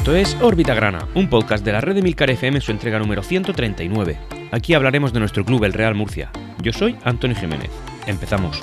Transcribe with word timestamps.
Esto 0.00 0.16
es 0.16 0.34
Órbita 0.40 0.72
Grana, 0.72 1.06
un 1.14 1.28
podcast 1.28 1.62
de 1.62 1.72
la 1.72 1.82
red 1.82 1.94
de 1.94 2.00
Milcar 2.00 2.30
FM 2.30 2.56
en 2.56 2.62
su 2.62 2.72
entrega 2.72 2.98
número 2.98 3.22
139. 3.22 4.16
Aquí 4.50 4.72
hablaremos 4.72 5.12
de 5.12 5.20
nuestro 5.20 5.44
club, 5.44 5.62
el 5.64 5.74
Real 5.74 5.94
Murcia. 5.94 6.30
Yo 6.62 6.72
soy 6.72 6.96
Antonio 7.04 7.36
Jiménez. 7.36 7.70
Empezamos. 8.06 8.62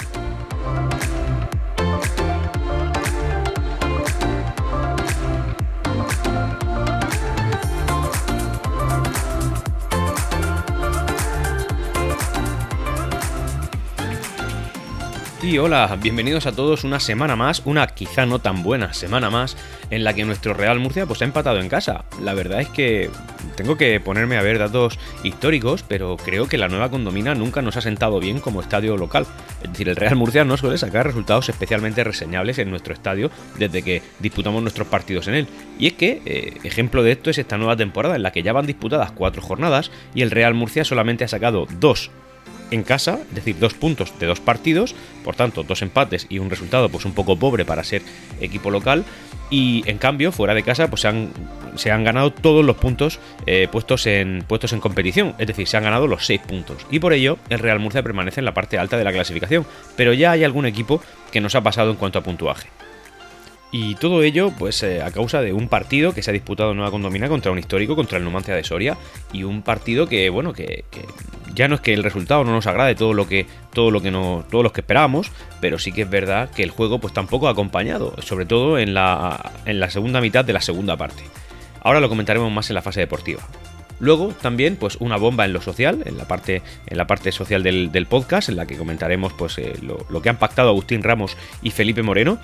Y 15.47 15.59
hola, 15.59 15.97
bienvenidos 16.01 16.45
a 16.45 16.51
todos 16.51 16.83
una 16.83 16.99
semana 16.99 17.37
más, 17.37 17.61
una 17.63 17.87
quizá 17.87 18.25
no 18.25 18.39
tan 18.39 18.63
buena 18.63 18.91
semana 18.91 19.29
más, 19.29 19.55
en 19.89 20.03
la 20.03 20.13
que 20.13 20.25
nuestro 20.25 20.53
Real 20.53 20.77
Murcia 20.77 21.05
pues 21.05 21.21
ha 21.21 21.25
empatado 21.25 21.61
en 21.61 21.69
casa. 21.69 22.03
La 22.21 22.33
verdad 22.33 22.59
es 22.59 22.67
que 22.67 23.09
tengo 23.55 23.77
que 23.77 23.97
ponerme 24.01 24.35
a 24.35 24.41
ver 24.41 24.59
datos 24.59 24.99
históricos, 25.23 25.85
pero 25.87 26.17
creo 26.17 26.49
que 26.49 26.57
la 26.57 26.67
nueva 26.67 26.89
condomina 26.89 27.33
nunca 27.33 27.61
nos 27.61 27.77
ha 27.77 27.81
sentado 27.81 28.19
bien 28.19 28.41
como 28.41 28.59
estadio 28.59 28.97
local. 28.97 29.25
Es 29.63 29.71
decir, 29.71 29.87
el 29.87 29.95
Real 29.95 30.17
Murcia 30.17 30.43
no 30.43 30.57
suele 30.57 30.77
sacar 30.77 31.05
resultados 31.05 31.47
especialmente 31.47 32.03
reseñables 32.03 32.59
en 32.59 32.69
nuestro 32.69 32.93
estadio 32.93 33.31
desde 33.57 33.83
que 33.83 34.01
disputamos 34.19 34.61
nuestros 34.61 34.89
partidos 34.89 35.29
en 35.29 35.35
él. 35.35 35.47
Y 35.79 35.87
es 35.87 35.93
que, 35.93 36.21
eh, 36.25 36.57
ejemplo 36.65 37.03
de 37.03 37.13
esto 37.13 37.29
es 37.29 37.37
esta 37.37 37.57
nueva 37.57 37.77
temporada 37.77 38.17
en 38.17 38.23
la 38.23 38.33
que 38.33 38.43
ya 38.43 38.51
van 38.51 38.65
disputadas 38.65 39.13
cuatro 39.13 39.41
jornadas 39.41 39.91
y 40.13 40.23
el 40.23 40.31
Real 40.31 40.55
Murcia 40.55 40.83
solamente 40.83 41.23
ha 41.23 41.29
sacado 41.29 41.67
dos 41.79 42.11
en 42.71 42.83
casa, 42.83 43.19
es 43.29 43.35
decir, 43.35 43.57
dos 43.59 43.73
puntos 43.73 44.17
de 44.19 44.25
dos 44.25 44.39
partidos, 44.39 44.95
por 45.23 45.35
tanto, 45.35 45.63
dos 45.63 45.81
empates 45.81 46.27
y 46.29 46.39
un 46.39 46.49
resultado 46.49 46.89
pues 46.89 47.05
un 47.05 47.13
poco 47.13 47.37
pobre 47.37 47.65
para 47.65 47.83
ser 47.83 48.01
equipo 48.41 48.71
local. 48.71 49.05
Y 49.49 49.83
en 49.85 49.97
cambio, 49.97 50.33
fuera 50.33 50.53
de 50.53 50.63
casa, 50.63 50.89
pues 50.89 51.01
se 51.01 51.07
han, 51.07 51.29
se 51.75 51.91
han 51.91 52.03
ganado 52.03 52.31
todos 52.33 52.65
los 52.65 52.75
puntos 52.75 53.19
eh, 53.45 53.69
puestos, 53.71 54.05
en, 54.05 54.43
puestos 54.45 54.73
en 54.73 54.81
competición, 54.81 55.35
es 55.37 55.47
decir, 55.47 55.67
se 55.67 55.77
han 55.77 55.83
ganado 55.83 56.05
los 56.07 56.25
seis 56.25 56.41
puntos. 56.41 56.85
Y 56.91 56.99
por 56.99 57.13
ello, 57.13 57.37
el 57.49 57.59
Real 57.59 57.79
Murcia 57.79 58.03
permanece 58.03 58.41
en 58.41 58.45
la 58.45 58.53
parte 58.53 58.77
alta 58.77 58.97
de 58.97 59.05
la 59.05 59.13
clasificación, 59.13 59.65
pero 59.95 60.11
ya 60.11 60.31
hay 60.31 60.43
algún 60.43 60.65
equipo 60.65 61.01
que 61.31 61.39
nos 61.39 61.55
ha 61.55 61.61
pasado 61.61 61.91
en 61.91 61.97
cuanto 61.97 62.19
a 62.19 62.23
puntuaje. 62.23 62.67
Y 63.71 63.95
todo 63.95 64.23
ello, 64.23 64.51
pues 64.57 64.81
eh, 64.83 65.01
a 65.01 65.11
causa 65.11 65.41
de 65.41 65.51
un 65.51 65.67
partido 65.67 66.13
que 66.13 66.23
se 66.23 66.31
ha 66.31 66.33
disputado 66.33 66.71
en 66.71 66.77
Nueva 66.77 66.91
Condomina 66.91 67.27
contra 67.27 67.51
un 67.51 67.59
histórico, 67.59 67.95
contra 67.95 68.17
el 68.17 68.23
Numancia 68.23 68.55
de 68.55 68.63
Soria, 68.63 68.97
y 69.33 69.43
un 69.43 69.61
partido 69.61 70.07
que, 70.07 70.29
bueno, 70.29 70.53
que, 70.53 70.85
ya 71.57 71.67
no 71.67 71.75
es 71.75 71.81
que 71.81 71.93
el 71.93 72.03
resultado 72.03 72.43
no 72.43 72.51
nos 72.51 72.67
agrade 72.67 72.93
todo 72.93 73.13
lo 73.13 73.27
que, 73.27 73.47
todo 73.73 73.89
lo 73.89 73.99
que 73.99 74.11
no, 74.11 74.45
todos 74.51 74.63
los 74.63 74.71
que 74.71 74.81
esperábamos, 74.81 75.31
pero 75.59 75.79
sí 75.79 75.91
que 75.91 76.03
es 76.03 76.09
verdad 76.09 76.51
que 76.51 76.61
el 76.61 76.69
juego, 76.69 76.99
pues 76.99 77.13
tampoco 77.13 77.47
ha 77.47 77.51
acompañado, 77.51 78.13
sobre 78.21 78.45
todo 78.45 78.77
en 78.77 78.93
la, 78.93 79.53
en 79.65 79.79
la 79.79 79.89
segunda 79.89 80.21
mitad 80.21 80.45
de 80.45 80.53
la 80.53 80.61
segunda 80.61 80.95
parte. 80.97 81.23
Ahora 81.81 81.99
lo 81.99 82.09
comentaremos 82.09 82.51
más 82.51 82.69
en 82.69 82.75
la 82.75 82.83
fase 82.83 82.99
deportiva. 82.99 83.41
Luego 83.99 84.27
también 84.39 84.75
pues 84.75 84.97
una 84.97 85.17
bomba 85.17 85.45
en 85.45 85.53
lo 85.53 85.61
social, 85.61 86.03
en 86.05 86.19
la 86.19 86.27
parte, 86.27 86.61
en 86.85 86.95
la 86.95 87.07
parte 87.07 87.31
social 87.31 87.63
del, 87.63 88.05
podcast, 88.07 88.49
en 88.49 88.55
la 88.55 88.67
que 88.67 88.77
comentaremos 88.77 89.33
pues 89.33 89.57
eh, 89.57 89.73
lo, 89.81 90.21
que 90.21 90.29
han 90.29 90.37
pactado 90.37 90.69
Agustín 90.69 91.01
Ramos 91.01 91.35
y 91.63 91.71
Felipe 91.71 92.03
Moreno, 92.03 92.37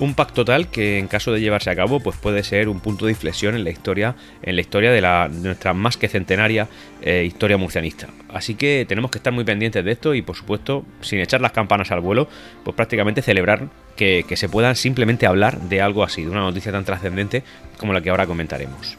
un 0.00 0.14
pacto 0.14 0.44
tal 0.44 0.68
que 0.68 0.98
en 0.98 1.06
caso 1.06 1.32
de 1.32 1.40
llevarse 1.40 1.70
a 1.70 1.76
cabo 1.76 2.00
pues 2.00 2.16
puede 2.16 2.42
ser 2.42 2.68
un 2.68 2.80
punto 2.80 3.06
de 3.06 3.12
inflexión 3.12 3.54
en 3.54 3.64
la 3.64 3.70
historia 3.70 4.16
en 4.42 4.56
la 4.56 4.60
historia 4.62 4.90
de, 4.90 5.00
la, 5.00 5.28
nuestra 5.28 5.74
más 5.74 5.96
que 5.96 6.08
centenaria 6.08 6.68
eh, 7.02 7.24
historia 7.26 7.56
murcianista. 7.56 8.08
Así 8.28 8.54
que 8.54 8.84
tenemos 8.88 9.10
que 9.10 9.18
estar 9.18 9.32
muy 9.32 9.44
pendientes 9.44 9.84
de 9.84 9.92
esto 9.92 10.14
y 10.14 10.22
por 10.22 10.36
supuesto 10.36 10.84
sin 11.00 11.20
echar 11.20 11.40
las 11.40 11.52
campanas 11.52 11.90
al 11.90 12.00
vuelo 12.00 12.28
pues 12.64 12.74
prácticamente 12.74 13.22
celebrar 13.22 13.68
que, 13.96 14.24
que 14.26 14.36
se 14.36 14.48
puedan 14.48 14.74
simplemente 14.74 15.26
hablar 15.26 15.60
de 15.60 15.80
algo 15.80 16.02
así 16.02 16.24
de 16.24 16.30
una 16.30 16.40
noticia 16.40 16.72
tan 16.72 16.84
trascendente 16.84 17.42
como 17.76 17.92
la 17.92 18.00
que 18.00 18.10
ahora 18.10 18.26
comentaremos 18.26 18.98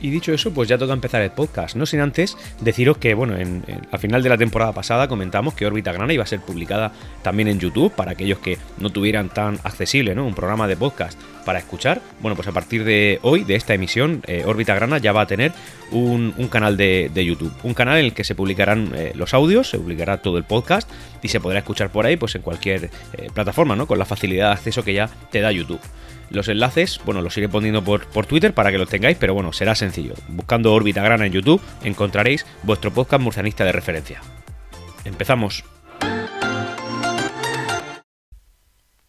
y 0.00 0.10
dicho 0.10 0.32
eso, 0.32 0.52
pues 0.52 0.68
ya 0.68 0.78
toca 0.78 0.92
empezar 0.92 1.22
el 1.22 1.30
podcast. 1.30 1.76
No 1.76 1.86
sin 1.86 2.00
antes 2.00 2.36
deciros 2.60 2.98
que, 2.98 3.14
bueno, 3.14 3.36
en, 3.36 3.64
al 3.90 3.98
final 3.98 4.22
de 4.22 4.28
la 4.28 4.38
temporada 4.38 4.72
pasada 4.72 5.08
comentamos 5.08 5.54
que 5.54 5.66
Órbita 5.66 5.92
Grana 5.92 6.12
iba 6.12 6.24
a 6.24 6.26
ser 6.26 6.40
publicada 6.40 6.92
también 7.22 7.48
en 7.48 7.58
YouTube 7.58 7.92
para 7.92 8.12
aquellos 8.12 8.38
que 8.38 8.58
no 8.78 8.90
tuvieran 8.90 9.28
tan 9.28 9.58
accesible, 9.64 10.14
¿no? 10.14 10.26
Un 10.26 10.34
programa 10.34 10.68
de 10.68 10.76
podcast 10.76 11.18
para 11.48 11.60
escuchar. 11.60 12.02
Bueno, 12.20 12.36
pues 12.36 12.46
a 12.46 12.52
partir 12.52 12.84
de 12.84 13.20
hoy, 13.22 13.42
de 13.42 13.54
esta 13.54 13.72
emisión, 13.72 14.22
eh, 14.26 14.42
Órbita 14.44 14.74
Grana 14.74 14.98
ya 14.98 15.12
va 15.12 15.22
a 15.22 15.26
tener 15.26 15.52
un, 15.92 16.30
canal 16.50 16.76
de, 16.76 17.10
YouTube. 17.24 17.50
Un 17.62 17.72
canal 17.72 17.96
en 17.96 18.04
el 18.04 18.12
que 18.12 18.22
se 18.22 18.34
publicarán 18.34 18.92
eh, 18.94 19.12
los 19.14 19.32
audios, 19.32 19.70
se 19.70 19.78
publicará 19.78 20.18
todo 20.18 20.36
el 20.36 20.44
podcast 20.44 20.90
y 21.22 21.28
se 21.28 21.40
podrá 21.40 21.60
escuchar 21.60 21.88
por 21.88 22.04
ahí, 22.04 22.18
pues 22.18 22.34
en 22.34 22.42
cualquier 22.42 22.90
eh, 23.14 23.30
plataforma, 23.32 23.76
¿no? 23.76 23.86
Con 23.86 23.98
la 23.98 24.04
facilidad 24.04 24.48
de 24.48 24.52
acceso 24.52 24.84
que 24.84 24.92
ya 24.92 25.08
te 25.30 25.40
da 25.40 25.50
YouTube. 25.50 25.80
Los 26.28 26.48
enlaces, 26.48 27.00
bueno, 27.06 27.22
los 27.22 27.34
iré 27.38 27.48
poniendo 27.48 27.82
por, 27.82 28.04
por 28.08 28.26
Twitter 28.26 28.52
para 28.52 28.70
que 28.70 28.76
los 28.76 28.90
tengáis, 28.90 29.16
pero 29.18 29.32
bueno, 29.32 29.54
será 29.54 29.74
sencillo. 29.74 30.12
Buscando 30.28 30.74
órbita 30.74 31.02
grana 31.02 31.24
en 31.24 31.32
YouTube 31.32 31.62
encontraréis 31.82 32.44
vuestro 32.62 32.92
podcast 32.92 33.22
murcianista 33.22 33.64
de 33.64 33.72
referencia. 33.72 34.20
Empezamos. 35.06 35.64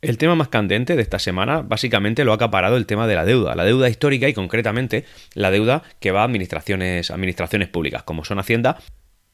El 0.01 0.17
tema 0.17 0.33
más 0.33 0.47
candente 0.47 0.95
de 0.95 1.01
esta 1.01 1.19
semana 1.19 1.61
básicamente 1.61 2.23
lo 2.23 2.31
ha 2.31 2.35
acaparado 2.35 2.77
el 2.77 2.85
tema 2.85 3.05
de 3.05 3.15
la 3.15 3.25
deuda, 3.25 3.53
la 3.55 3.65
deuda 3.65 3.89
histórica 3.89 4.29
y 4.29 4.33
concretamente 4.33 5.03
la 5.33 5.51
deuda 5.51 5.83
que 5.99 6.11
va 6.11 6.21
a 6.21 6.23
administraciones, 6.23 7.11
administraciones 7.11 7.67
públicas, 7.67 8.03
como 8.03 8.23
son 8.23 8.39
Hacienda 8.39 8.77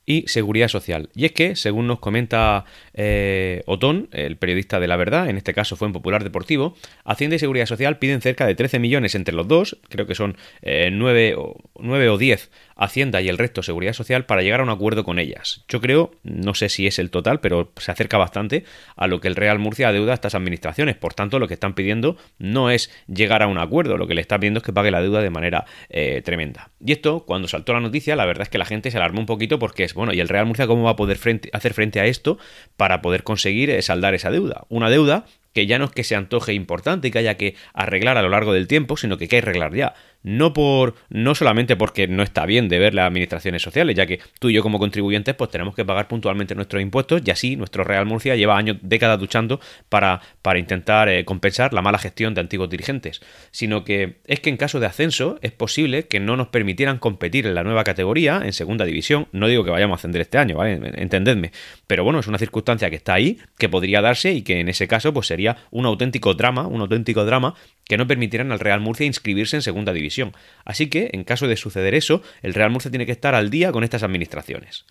y 0.06 0.28
seguridad 0.28 0.68
social. 0.68 1.10
Y 1.16 1.26
es 1.26 1.32
que, 1.32 1.56
según 1.56 1.88
nos 1.88 2.00
comenta 2.00 2.66
eh, 2.94 3.64
Otón, 3.66 4.10
el 4.12 4.38
periodista 4.38 4.80
de 4.80 4.88
La 4.88 4.96
Verdad, 4.96 5.30
en 5.30 5.38
este 5.38 5.54
caso 5.54 5.76
fue 5.76 5.88
en 5.88 5.94
Popular 5.94 6.24
Deportivo, 6.24 6.76
Hacienda 7.04 7.36
y 7.36 7.40
Seguridad 7.40 7.66
Social 7.66 7.98
piden 7.98 8.22
cerca 8.22 8.46
de 8.46 8.56
13 8.56 8.80
millones 8.80 9.16
entre 9.16 9.34
los 9.34 9.48
dos, 9.48 9.78
creo 9.90 10.06
que 10.06 10.16
son 10.16 10.38
9, 10.62 11.30
eh, 11.30 11.36
o, 11.36 11.56
9 11.80 12.10
o 12.10 12.18
10 12.18 12.52
Hacienda 12.78 13.22
y 13.22 13.30
el 13.30 13.38
resto 13.38 13.64
Seguridad 13.64 13.94
Social 13.94 14.26
para 14.26 14.42
llegar 14.42 14.60
a 14.60 14.64
un 14.64 14.70
acuerdo 14.70 15.06
con 15.06 15.18
ellas. 15.18 15.64
Yo 15.70 15.80
creo, 15.80 16.12
no 16.24 16.54
sé 16.54 16.68
si 16.68 16.88
es 16.88 17.00
el 17.00 17.10
total, 17.10 17.40
pero 17.40 17.72
se 17.78 17.92
acerca 17.92 18.18
bastante 18.18 18.66
a 18.98 19.08
lo 19.08 19.22
que 19.22 19.30
el 19.30 19.36
Real 19.36 19.60
Murcia 19.60 19.88
adeuda 19.88 20.12
a 20.12 20.16
estas 20.16 20.36
administraciones. 20.36 20.98
Por 20.98 21.14
tanto, 21.14 21.40
lo 21.40 21.48
que 21.48 21.54
están 21.54 21.74
pidiendo 21.74 22.18
no 22.38 22.70
es 22.70 22.92
llegar 23.08 23.44
a 23.44 23.48
un 23.48 23.58
acuerdo, 23.58 23.98
lo 23.98 24.08
que 24.08 24.14
le 24.14 24.22
está 24.22 24.38
pidiendo 24.40 24.58
es 24.58 24.64
que 24.64 24.74
pague 24.74 24.92
la 24.92 25.02
deuda 25.02 25.22
de 25.22 25.30
manera 25.30 25.66
eh, 25.90 26.22
tremenda. 26.24 26.70
Y 26.86 26.92
esto, 26.92 27.26
cuando 27.26 27.48
saltó 27.48 27.72
la 27.72 27.80
noticia, 27.80 28.18
la 28.18 28.26
verdad 28.26 28.44
es 28.44 28.50
que 28.50 28.58
la 28.58 28.66
gente 28.66 28.92
se 28.92 28.98
alarmó 28.98 29.22
un 29.22 29.26
poquito 29.26 29.58
porque 29.58 29.86
es, 29.86 29.95
bueno, 29.96 30.14
¿y 30.14 30.20
el 30.20 30.30
Real 30.30 30.46
Murcia 30.46 30.68
cómo 30.68 30.84
va 30.84 30.92
a 30.92 30.96
poder 30.96 31.18
hacer 31.54 31.74
frente 31.74 32.00
a 32.00 32.06
esto 32.06 32.38
para 32.78 33.02
poder 33.02 33.24
conseguir 33.24 33.70
eh, 33.70 33.82
saldar 33.82 34.14
esa 34.14 34.30
deuda? 34.30 34.66
Una 34.70 34.90
deuda 34.90 35.26
que 35.54 35.66
ya 35.66 35.80
no 35.80 35.86
es 35.86 35.92
que 35.92 36.04
se 36.04 36.16
antoje 36.16 36.54
importante 36.54 37.08
y 37.08 37.12
que 37.12 37.20
haya 37.20 37.38
que 37.38 37.56
arreglar 37.74 38.18
a 38.18 38.22
lo 38.22 38.30
largo 38.30 38.54
del 38.54 38.68
tiempo, 38.68 38.98
sino 38.98 39.18
que 39.18 39.24
hay 39.24 39.30
que 39.30 39.38
arreglar 39.38 39.74
ya 39.74 39.96
no 40.26 40.54
por 40.54 40.96
no 41.10 41.36
solamente 41.36 41.76
porque 41.76 42.08
no 42.08 42.24
está 42.24 42.48
bien 42.48 42.68
de 42.68 42.80
ver 42.80 42.96
las 42.96 43.08
administraciones 43.08 43.62
sociales, 43.62 43.96
ya 43.96 44.08
que 44.08 44.20
tú 44.40 44.50
y 44.50 44.54
yo 44.54 44.64
como 44.64 44.80
contribuyentes 44.80 45.36
pues 45.36 45.52
tenemos 45.52 45.76
que 45.76 45.86
pagar 45.86 46.08
puntualmente 46.08 46.56
nuestros 46.56 46.82
impuestos 46.82 47.22
y 47.24 47.30
así 47.30 47.56
nuestro 47.56 47.84
Real 47.84 48.08
Murcia 48.08 48.36
lleva 48.36 48.58
años, 48.58 48.78
décadas 48.82 49.22
luchando 49.22 49.60
para, 49.88 50.22
para 50.42 50.58
intentar 50.58 51.10
eh, 51.10 51.24
compensar 51.26 51.74
la 51.74 51.84
mala 51.84 52.00
gestión 52.00 52.34
de 52.34 52.42
antiguos 52.42 52.72
dirigentes, 52.72 53.22
sino 53.52 53.84
que 53.84 54.18
es 54.26 54.40
que 54.40 54.50
en 54.50 54.58
caso 54.58 54.80
de 54.80 54.88
ascenso 54.88 55.38
es 55.44 55.52
posible 55.52 56.08
que 56.08 56.20
no 56.20 56.36
nos 56.36 56.48
permitieran 56.48 56.98
competir 56.98 57.46
en 57.46 57.54
la 57.54 57.64
nueva 57.64 57.84
categoría, 57.84 58.42
en 58.44 58.54
segunda 58.54 58.84
división, 58.84 59.28
no 59.32 59.48
digo 59.48 59.64
que 59.64 59.70
vayamos 59.70 59.98
a 59.98 60.00
ascender 60.00 60.22
este 60.22 60.40
año, 60.40 60.58
¿vale? 60.58 60.80
Entendedme, 60.96 61.52
pero 61.86 62.04
bueno, 62.04 62.20
es 62.20 62.26
una 62.26 62.40
circunstancia 62.40 62.90
que 62.90 62.96
está 62.96 63.14
ahí, 63.14 63.38
que 63.60 63.70
podría 63.70 64.02
darse 64.02 64.34
y 64.34 64.42
que 64.42 64.60
en 64.60 64.70
ese 64.70 64.88
caso 64.88 65.14
pues 65.14 65.28
sería 65.28 65.58
un 65.70 65.86
auténtico 65.86 66.34
drama, 66.34 66.66
un 66.66 66.82
auténtico 66.82 67.26
drama 67.26 67.54
que 67.88 67.98
no 67.98 68.08
permitieran 68.08 68.52
al 68.52 68.60
Real 68.60 68.80
Murcia 68.80 69.06
inscribirse 69.06 69.56
en 69.56 69.62
segunda 69.62 69.94
división. 69.94 70.34
Así 70.64 70.88
que, 70.88 71.10
en 71.14 71.24
caso 71.24 71.48
de 71.48 71.58
suceder 71.58 71.94
eso, 71.94 72.22
el 72.42 72.54
Real 72.54 72.72
Murcia 72.72 72.92
tiene 72.92 73.06
que 73.06 73.12
estar 73.12 73.36
al 73.36 73.50
día 73.50 73.72
con 73.72 73.84
estas 73.84 74.04
administraciones. 74.04 74.86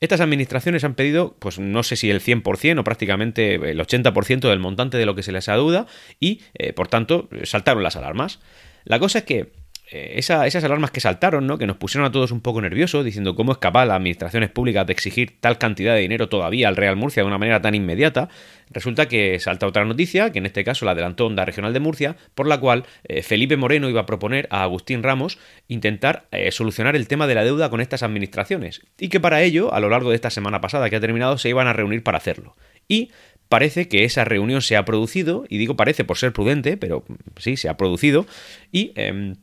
Estas 0.00 0.20
administraciones 0.20 0.84
han 0.84 0.94
pedido, 0.94 1.36
pues 1.40 1.58
no 1.58 1.82
sé 1.82 1.96
si 1.96 2.08
el 2.08 2.20
100% 2.20 2.78
o 2.78 2.84
prácticamente 2.84 3.54
el 3.54 3.80
80% 3.80 4.48
del 4.48 4.60
montante 4.60 4.96
de 4.96 5.06
lo 5.06 5.14
que 5.16 5.24
se 5.24 5.32
les 5.32 5.48
adeuda 5.48 5.86
y, 6.20 6.40
eh, 6.54 6.72
por 6.72 6.88
tanto, 6.88 7.28
saltaron 7.42 7.82
las 7.82 7.96
alarmas. 7.96 8.38
La 8.84 9.00
cosa 9.00 9.18
es 9.18 9.24
que 9.24 9.52
eh, 9.90 10.14
esas 10.16 10.64
alarmas 10.64 10.90
que 10.90 11.00
saltaron, 11.00 11.46
¿no? 11.46 11.56
que 11.56 11.66
nos 11.66 11.78
pusieron 11.78 12.06
a 12.06 12.12
todos 12.12 12.30
un 12.30 12.42
poco 12.42 12.60
nerviosos, 12.60 13.04
diciendo 13.04 13.34
cómo 13.34 13.52
es 13.52 13.58
capaz 13.58 13.86
las 13.86 13.96
administraciones 13.96 14.50
públicas 14.50 14.86
de 14.86 14.92
exigir 14.92 15.40
tal 15.40 15.56
cantidad 15.56 15.94
de 15.94 16.00
dinero 16.00 16.28
todavía 16.28 16.68
al 16.68 16.76
Real 16.76 16.96
Murcia 16.96 17.22
de 17.22 17.26
una 17.26 17.38
manera 17.38 17.62
tan 17.62 17.74
inmediata, 17.74 18.28
resulta 18.70 19.08
que 19.08 19.38
salta 19.38 19.66
otra 19.66 19.86
noticia, 19.86 20.30
que 20.30 20.40
en 20.40 20.46
este 20.46 20.62
caso 20.62 20.84
la 20.84 20.90
adelantó 20.90 21.24
Onda 21.24 21.46
Regional 21.46 21.72
de 21.72 21.80
Murcia, 21.80 22.16
por 22.34 22.46
la 22.46 22.60
cual 22.60 22.84
eh, 23.04 23.22
Felipe 23.22 23.56
Moreno 23.56 23.88
iba 23.88 24.02
a 24.02 24.06
proponer 24.06 24.46
a 24.50 24.62
Agustín 24.62 25.02
Ramos 25.02 25.38
intentar 25.68 26.26
eh, 26.32 26.52
solucionar 26.52 26.94
el 26.94 27.08
tema 27.08 27.26
de 27.26 27.34
la 27.34 27.44
deuda 27.44 27.70
con 27.70 27.80
estas 27.80 28.02
administraciones, 28.02 28.82
y 28.98 29.08
que 29.08 29.20
para 29.20 29.40
ello, 29.40 29.72
a 29.72 29.80
lo 29.80 29.88
largo 29.88 30.10
de 30.10 30.16
esta 30.16 30.28
semana 30.28 30.60
pasada 30.60 30.90
que 30.90 30.96
ha 30.96 31.00
terminado, 31.00 31.38
se 31.38 31.48
iban 31.48 31.66
a 31.66 31.72
reunir 31.72 32.02
para 32.02 32.18
hacerlo. 32.18 32.56
Y 32.88 33.10
parece 33.48 33.88
que 33.88 34.04
esa 34.04 34.26
reunión 34.26 34.60
se 34.60 34.76
ha 34.76 34.84
producido, 34.84 35.44
y 35.48 35.56
digo 35.56 35.76
parece 35.76 36.04
por 36.04 36.18
ser 36.18 36.34
prudente, 36.34 36.76
pero 36.76 37.04
sí, 37.38 37.56
se 37.56 37.70
ha 37.70 37.78
producido, 37.78 38.26
y... 38.70 38.92
Em, 38.94 39.36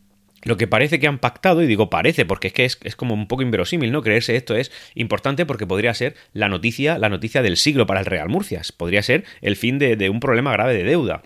lo 0.46 0.58
que 0.58 0.68
parece 0.68 1.00
que 1.00 1.08
han 1.08 1.18
pactado, 1.18 1.62
y 1.62 1.68
digo 1.68 1.90
parece 1.90 2.24
porque 2.24 2.48
es 2.48 2.54
que 2.54 2.66
es, 2.66 2.96
como 2.96 3.16
un 3.16 3.28
poco 3.28 3.42
inverosímil, 3.42 3.92
¿no? 3.92 4.02
Creerse 4.02 4.36
esto 4.36 4.56
es 4.56 4.72
importante 4.94 5.46
porque 5.46 5.68
podría 5.68 5.94
ser 5.94 6.16
la 6.34 6.48
noticia, 6.48 6.98
la 7.00 7.10
noticia 7.10 7.42
del 7.42 7.58
siglo 7.58 7.88
para 7.88 8.00
el 8.00 8.06
Real 8.06 8.30
Murcias. 8.30 8.72
Podría 8.72 9.02
ser 9.02 9.26
el 9.42 9.56
fin 9.56 9.80
de, 9.80 10.10
un 10.10 10.20
problema 10.20 10.52
grave 10.52 10.76
de 10.76 10.84
deuda. 10.84 11.24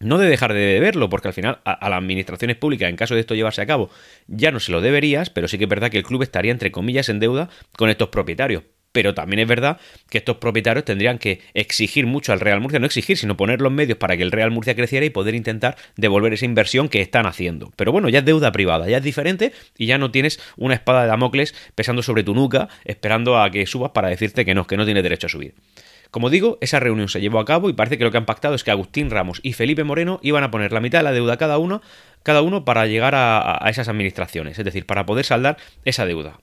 no 0.00 0.18
de 0.18 0.28
dejar 0.28 0.52
de 0.52 0.60
deberlo, 0.60 1.08
porque 1.08 1.28
al 1.28 1.34
final 1.34 1.60
a, 1.64 1.88
las 1.88 1.98
administraciones 1.98 2.56
públicas, 2.56 2.90
en 2.90 2.96
caso 2.96 3.14
de 3.14 3.20
esto 3.20 3.34
llevarse 3.34 3.62
a 3.62 3.66
cabo, 3.66 3.90
ya 4.26 4.50
no 4.50 4.60
se 4.60 4.72
lo 4.72 4.80
deberías, 4.80 5.30
pero 5.30 5.48
sí 5.48 5.56
que 5.56 5.64
es 5.64 5.70
verdad 5.70 5.90
que 5.90 5.98
el 5.98 6.04
club 6.04 6.22
estaría, 6.22 6.52
entre 6.52 6.72
comillas, 6.72 7.08
en 7.08 7.20
deuda 7.20 7.48
con 7.76 7.90
estos 7.90 8.08
propietarios. 8.08 8.64
Pero 8.98 9.14
también 9.14 9.38
es 9.38 9.46
verdad 9.46 9.78
que 10.10 10.18
estos 10.18 10.38
propietarios 10.38 10.84
tendrían 10.84 11.18
que 11.18 11.40
exigir 11.54 12.04
mucho 12.04 12.32
al 12.32 12.40
Real 12.40 12.60
Murcia, 12.60 12.80
no 12.80 12.86
exigir, 12.86 13.16
sino 13.16 13.36
poner 13.36 13.60
los 13.60 13.70
medios 13.70 13.96
para 13.96 14.16
que 14.16 14.24
el 14.24 14.32
Real 14.32 14.50
Murcia 14.50 14.74
creciera 14.74 15.06
y 15.06 15.10
poder 15.10 15.36
intentar 15.36 15.76
devolver 15.94 16.32
esa 16.32 16.46
inversión 16.46 16.88
que 16.88 17.00
están 17.00 17.24
haciendo. 17.24 17.70
Pero 17.76 17.92
bueno, 17.92 18.08
ya 18.08 18.18
es 18.18 18.24
deuda 18.24 18.50
privada, 18.50 18.88
ya 18.88 18.96
es 18.96 19.04
diferente 19.04 19.52
y 19.76 19.86
ya 19.86 19.98
no 19.98 20.10
tienes 20.10 20.40
una 20.56 20.74
espada 20.74 21.02
de 21.02 21.06
Damocles 21.06 21.54
pesando 21.76 22.02
sobre 22.02 22.24
tu 22.24 22.34
nuca, 22.34 22.70
esperando 22.84 23.40
a 23.40 23.52
que 23.52 23.64
subas 23.66 23.92
para 23.92 24.08
decirte 24.08 24.44
que 24.44 24.52
no, 24.52 24.66
que 24.66 24.76
no 24.76 24.84
tienes 24.84 25.04
derecho 25.04 25.28
a 25.28 25.30
subir. 25.30 25.54
Como 26.10 26.28
digo, 26.28 26.58
esa 26.60 26.80
reunión 26.80 27.08
se 27.08 27.20
llevó 27.20 27.38
a 27.38 27.44
cabo 27.44 27.70
y 27.70 27.74
parece 27.74 27.98
que 27.98 28.04
lo 28.04 28.10
que 28.10 28.18
han 28.18 28.26
pactado 28.26 28.56
es 28.56 28.64
que 28.64 28.72
Agustín 28.72 29.10
Ramos 29.10 29.38
y 29.44 29.52
Felipe 29.52 29.84
Moreno 29.84 30.18
iban 30.24 30.42
a 30.42 30.50
poner 30.50 30.72
la 30.72 30.80
mitad 30.80 30.98
de 30.98 31.04
la 31.04 31.12
deuda 31.12 31.36
cada 31.36 31.58
uno, 31.58 31.82
cada 32.24 32.42
uno 32.42 32.64
para 32.64 32.86
llegar 32.86 33.14
a, 33.14 33.64
a 33.64 33.70
esas 33.70 33.86
administraciones, 33.86 34.58
es 34.58 34.64
decir, 34.64 34.86
para 34.86 35.06
poder 35.06 35.24
saldar 35.24 35.56
esa 35.84 36.04
deuda. 36.04 36.40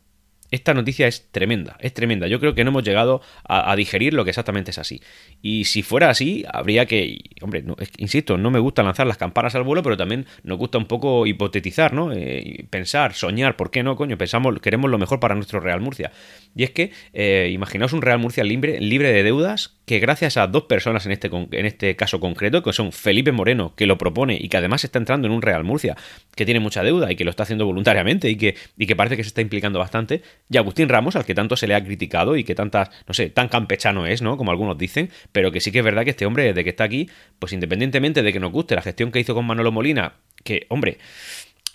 Esta 0.55 0.73
noticia 0.73 1.05
es 1.05 1.27
tremenda, 1.31 1.75
es 1.81 1.93
tremenda. 1.93 2.27
Yo 2.27 2.39
creo 2.39 2.55
que 2.55 2.63
no 2.63 2.69
hemos 2.69 2.85
llegado 2.85 3.21
a, 3.43 3.75
digerir 3.75 4.13
lo 4.13 4.23
que 4.23 4.29
exactamente 4.29 4.71
es 4.71 4.77
así. 4.77 5.01
Y 5.41 5.65
si 5.65 5.83
fuera 5.83 6.09
así, 6.09 6.45
habría 6.49 6.85
que, 6.85 7.19
hombre, 7.41 7.65
insisto, 7.97 8.37
no 8.37 8.51
me 8.51 8.59
gusta 8.59 8.81
lanzar 8.81 9.05
las 9.05 9.17
campanas 9.17 9.53
al 9.55 9.63
vuelo, 9.63 9.83
pero 9.83 9.97
también 9.97 10.25
nos 10.43 10.57
gusta 10.57 10.77
un 10.77 10.85
poco 10.85 11.27
hipotetizar, 11.27 11.91
¿no? 11.91 12.13
Eh, 12.13 12.67
pensar, 12.69 13.15
soñar, 13.15 13.57
¿por 13.57 13.69
qué 13.69 13.83
no, 13.83 13.97
coño? 13.97 14.17
Pensamos, 14.17 14.57
queremos 14.61 14.89
lo 14.89 14.97
mejor 14.97 15.19
para 15.19 15.35
nuestro 15.35 15.59
Real 15.59 15.81
Murcia. 15.81 16.13
Y 16.55 16.63
es 16.63 16.71
que, 16.71 16.93
eh, 17.11 17.49
imaginaos 17.51 17.91
un 17.91 18.01
Real 18.01 18.19
Murcia 18.19 18.45
libre, 18.45 18.79
libre 18.79 19.11
de 19.11 19.23
deudas, 19.23 19.74
que 19.85 19.99
gracias 19.99 20.37
a 20.37 20.47
dos 20.47 20.63
personas 20.63 21.05
en 21.05 21.11
este, 21.11 21.27
en 21.27 21.65
este 21.65 21.95
caso 21.95 22.19
concreto, 22.19 22.63
que 22.63 22.73
son 22.73 22.91
Felipe 22.91 23.31
Moreno, 23.31 23.73
que 23.75 23.85
lo 23.85 23.97
propone 23.97 24.37
y 24.39 24.49
que 24.49 24.57
además 24.57 24.83
está 24.83 24.99
entrando 24.99 25.27
en 25.27 25.33
un 25.33 25.41
Real 25.41 25.63
Murcia, 25.63 25.95
que 26.35 26.45
tiene 26.45 26.59
mucha 26.59 26.83
deuda 26.83 27.11
y 27.11 27.15
que 27.15 27.23
lo 27.23 27.29
está 27.29 27.43
haciendo 27.43 27.65
voluntariamente 27.65 28.29
y 28.29 28.35
que, 28.35 28.55
y 28.77 28.87
que 28.87 28.95
parece 28.95 29.15
que 29.15 29.23
se 29.23 29.29
está 29.29 29.41
implicando 29.41 29.79
bastante, 29.79 30.21
y 30.49 30.57
Agustín 30.57 30.89
Ramos, 30.89 31.15
al 31.15 31.25
que 31.25 31.35
tanto 31.35 31.55
se 31.55 31.67
le 31.67 31.75
ha 31.75 31.83
criticado 31.83 32.35
y 32.35 32.43
que 32.43 32.55
tantas, 32.55 32.89
no 33.07 33.13
sé, 33.13 33.29
tan 33.29 33.47
campechano 33.47 34.05
es, 34.05 34.21
¿no? 34.21 34.37
Como 34.37 34.51
algunos 34.51 34.77
dicen, 34.77 35.09
pero 35.31 35.51
que 35.51 35.61
sí 35.61 35.71
que 35.71 35.79
es 35.79 35.85
verdad 35.85 36.03
que 36.03 36.11
este 36.11 36.25
hombre, 36.25 36.45
desde 36.45 36.63
que 36.63 36.71
está 36.71 36.83
aquí, 36.83 37.09
pues 37.39 37.53
independientemente 37.53 38.23
de 38.23 38.33
que 38.33 38.39
nos 38.39 38.51
guste 38.51 38.75
la 38.75 38.81
gestión 38.81 39.11
que 39.11 39.19
hizo 39.19 39.35
con 39.35 39.45
Manolo 39.45 39.71
Molina, 39.71 40.13
que, 40.43 40.65
hombre, 40.69 40.97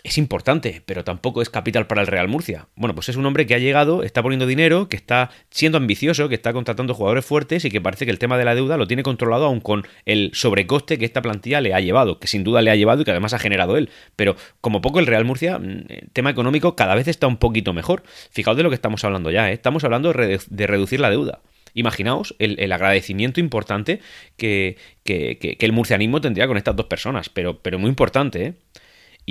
es 0.02 0.19
importante, 0.19 0.82
pero 0.87 1.05
tampoco 1.05 1.43
es 1.43 1.50
capital 1.50 1.87
para 1.87 2.00
el 2.00 2.06
Real 2.06 2.29
Murcia. 2.29 2.69
Bueno, 2.75 2.94
pues 2.94 3.08
es 3.08 3.17
un 3.17 3.26
hombre 3.26 3.47
que 3.47 3.55
ha 3.55 3.58
llegado, 3.58 4.02
está 4.02 4.23
poniendo 4.23 4.47
dinero, 4.47 4.88
que 4.88 4.97
está 4.97 5.31
siendo 5.50 5.79
ambicioso, 5.79 6.29
que 6.29 6.35
está 6.35 6.52
contratando 6.52 6.94
jugadores 6.94 7.25
fuertes 7.25 7.64
y 7.64 7.70
que 7.70 7.81
parece 7.81 8.05
que 8.05 8.11
el 8.11 8.19
tema 8.19 8.38
de 8.38 8.44
la 8.44 8.55
deuda 8.55 8.76
lo 8.76 8.87
tiene 8.87 9.02
controlado 9.02 9.44
aún 9.47 9.61
con 9.61 9.87
el 10.06 10.31
sobrecoste 10.32 10.99
que 10.99 11.05
esta 11.05 11.23
plantilla 11.23 11.61
le 11.61 11.75
ha 11.75 11.81
llevado, 11.81 12.19
que 12.19 12.29
sin 12.29 12.44
duda 12.44 12.62
le 12.62 12.70
ha 12.70 12.76
llevado 12.76 13.02
y 13.02 13.05
que 13.05 13.11
además 13.11 13.35
ha 13.35 13.38
generado 13.38 13.76
él. 13.76 13.91
Pero 14.17 14.37
como 14.61 14.81
poco 14.81 15.00
el 15.00 15.06
Real 15.06 15.25
Murcia, 15.25 15.58
mm, 15.58 15.87
tema 16.12 16.31
económico, 16.31 16.76
cada 16.76 16.94
vez 16.94 17.08
está 17.08 17.26
un 17.26 17.37
poquito 17.37 17.73
mejor. 17.73 18.02
Fijaos 18.31 18.56
de 18.56 18.62
lo 18.62 18.70
que 18.70 18.76
estamos 18.76 19.05
hablando 19.05 19.31
ya, 19.31 19.50
¿eh? 19.50 19.55
estamos 19.55 19.85
hablando 19.85 20.12
de 20.12 20.67
reducir 20.67 21.00
la 21.00 21.11
deuda. 21.11 21.41
Imaginaos 21.75 22.35
el, 22.38 22.73
agradecimiento 22.73 23.38
importante 23.38 24.00
que, 24.37 24.76
que, 25.05 25.56
el 25.61 25.73
murcianismo 25.73 26.20
tendría 26.20 26.49
con 26.49 26.56
estas 26.56 26.75
dos 26.75 26.87
personas, 26.87 27.29
pero, 27.29 27.61
pero 27.62 27.79
muy 27.79 27.88
importante, 27.88 28.44
¿eh? 28.44 28.55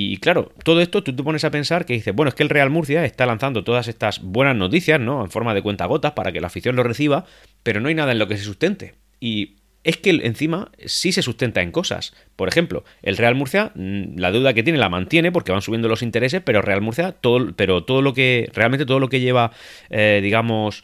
Y 0.02 0.16
claro, 0.16 0.54
todo 0.64 0.80
esto 0.80 1.04
tú 1.04 1.14
te 1.14 1.24
pones 1.24 1.44
a 1.44 1.52
pensar 1.52 1.86
que 1.86 1.92
dices, 1.92 2.16
bueno, 2.16 2.30
es 2.30 2.36
que 2.36 2.44
el 2.44 2.48
Real 2.48 2.70
Murcia 2.70 3.04
está 3.04 3.26
lanzando 3.26 3.66
todas 3.66 3.90
estas 3.90 4.22
buenas 4.22 4.56
noticias, 4.56 4.98
¿no? 4.98 5.22
En 5.22 5.30
forma 5.30 5.54
de 5.54 5.62
cuentagotas 5.62 6.14
para 6.14 6.32
que 6.32 6.40
la 6.40 6.48
afición 6.48 6.78
lo 6.78 6.84
reciba, 6.84 7.26
pero 7.64 7.82
no 7.82 7.90
hay 7.90 7.96
nada 7.96 8.14
en 8.14 8.20
lo 8.20 8.26
que 8.26 8.38
se 8.38 8.46
sustente. 8.46 8.96
Y 9.20 9.58
es 9.84 9.98
que 9.98 10.12
encima 10.12 10.72
sí 10.86 11.12
se 11.12 11.22
sustenta 11.22 11.62
en 11.62 11.74
cosas. 11.74 12.14
Por 12.38 12.48
ejemplo, 12.48 12.86
el 13.02 13.18
Real 13.18 13.36
Murcia, 13.36 13.74
mm, 13.76 14.18
la 14.18 14.32
deuda 14.32 14.54
que 14.54 14.64
tiene 14.64 14.80
la 14.80 14.88
mantiene 14.88 15.34
porque 15.34 15.52
van 15.52 15.62
subiendo 15.62 15.90
los 15.90 16.02
intereses, 16.02 16.42
pero 16.46 16.62
Real 16.62 16.80
Murcia, 16.80 17.12
todo, 17.12 17.52
pero 17.58 17.84
todo 17.84 18.02
lo 18.02 18.14
que, 18.14 18.50
realmente 18.54 18.86
todo 18.86 19.02
lo 19.02 19.10
que 19.10 19.20
lleva, 19.20 19.52
eh, 19.90 20.22
digamos, 20.24 20.82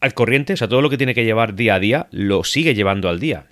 al 0.00 0.14
corriente, 0.14 0.54
o 0.54 0.56
sea, 0.56 0.68
todo 0.68 0.80
lo 0.80 0.88
que 0.88 0.96
tiene 0.96 1.14
que 1.14 1.26
llevar 1.26 1.54
día 1.54 1.74
a 1.74 1.80
día, 1.80 2.06
lo 2.12 2.44
sigue 2.44 2.74
llevando 2.74 3.10
al 3.10 3.20
día. 3.20 3.44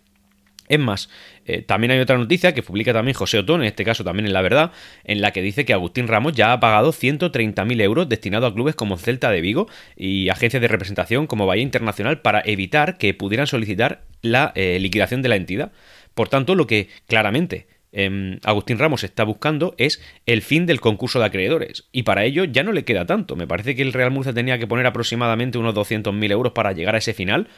Es 0.68 0.78
más, 0.78 1.10
eh, 1.44 1.62
también 1.62 1.90
hay 1.90 1.98
otra 1.98 2.16
noticia 2.16 2.54
que 2.54 2.62
publica 2.62 2.92
también 2.92 3.14
José 3.14 3.38
Otón, 3.38 3.62
en 3.62 3.66
este 3.66 3.84
caso 3.84 4.04
también 4.04 4.26
en 4.26 4.32
La 4.32 4.42
Verdad, 4.42 4.72
en 5.04 5.20
la 5.20 5.32
que 5.32 5.42
dice 5.42 5.64
que 5.64 5.72
Agustín 5.72 6.08
Ramos 6.08 6.32
ya 6.34 6.52
ha 6.52 6.60
pagado 6.60 6.92
130.000 6.92 7.80
euros 7.82 8.08
destinados 8.08 8.50
a 8.50 8.54
clubes 8.54 8.74
como 8.74 8.96
Celta 8.96 9.30
de 9.30 9.40
Vigo 9.40 9.68
y 9.96 10.28
agencias 10.28 10.60
de 10.62 10.68
representación 10.68 11.26
como 11.26 11.46
Bahía 11.46 11.62
Internacional 11.62 12.20
para 12.20 12.42
evitar 12.44 12.96
que 12.96 13.12
pudieran 13.12 13.46
solicitar 13.46 14.02
la 14.22 14.52
eh, 14.54 14.78
liquidación 14.80 15.20
de 15.20 15.28
la 15.28 15.36
entidad. 15.36 15.72
Por 16.14 16.28
tanto, 16.28 16.54
lo 16.54 16.66
que 16.66 16.88
claramente 17.06 17.66
Em, 17.92 18.38
Agustín 18.42 18.78
Ramos 18.78 19.04
está 19.04 19.24
buscando 19.24 19.74
es 19.76 20.00
el 20.26 20.42
fin 20.42 20.66
del 20.66 20.80
concurso 20.80 21.18
de 21.18 21.26
acreedores. 21.26 21.84
Y 21.92 22.02
para 22.02 22.24
ello 22.24 22.44
ya 22.44 22.62
no 22.62 22.72
le 22.72 22.84
queda 22.84 23.06
tanto. 23.06 23.36
Me 23.36 23.46
parece 23.46 23.76
que 23.76 23.82
el 23.82 23.92
Real 23.92 24.10
Murcia 24.10 24.32
tenía 24.32 24.58
que 24.58 24.66
poner 24.66 24.86
aproximadamente 24.86 25.58
unos 25.58 25.74
200.000 25.74 26.30
euros 26.32 26.52
para 26.52 26.72
llegar 26.72 26.94
a 26.94 26.98
ese 26.98 27.12
final. 27.14 27.48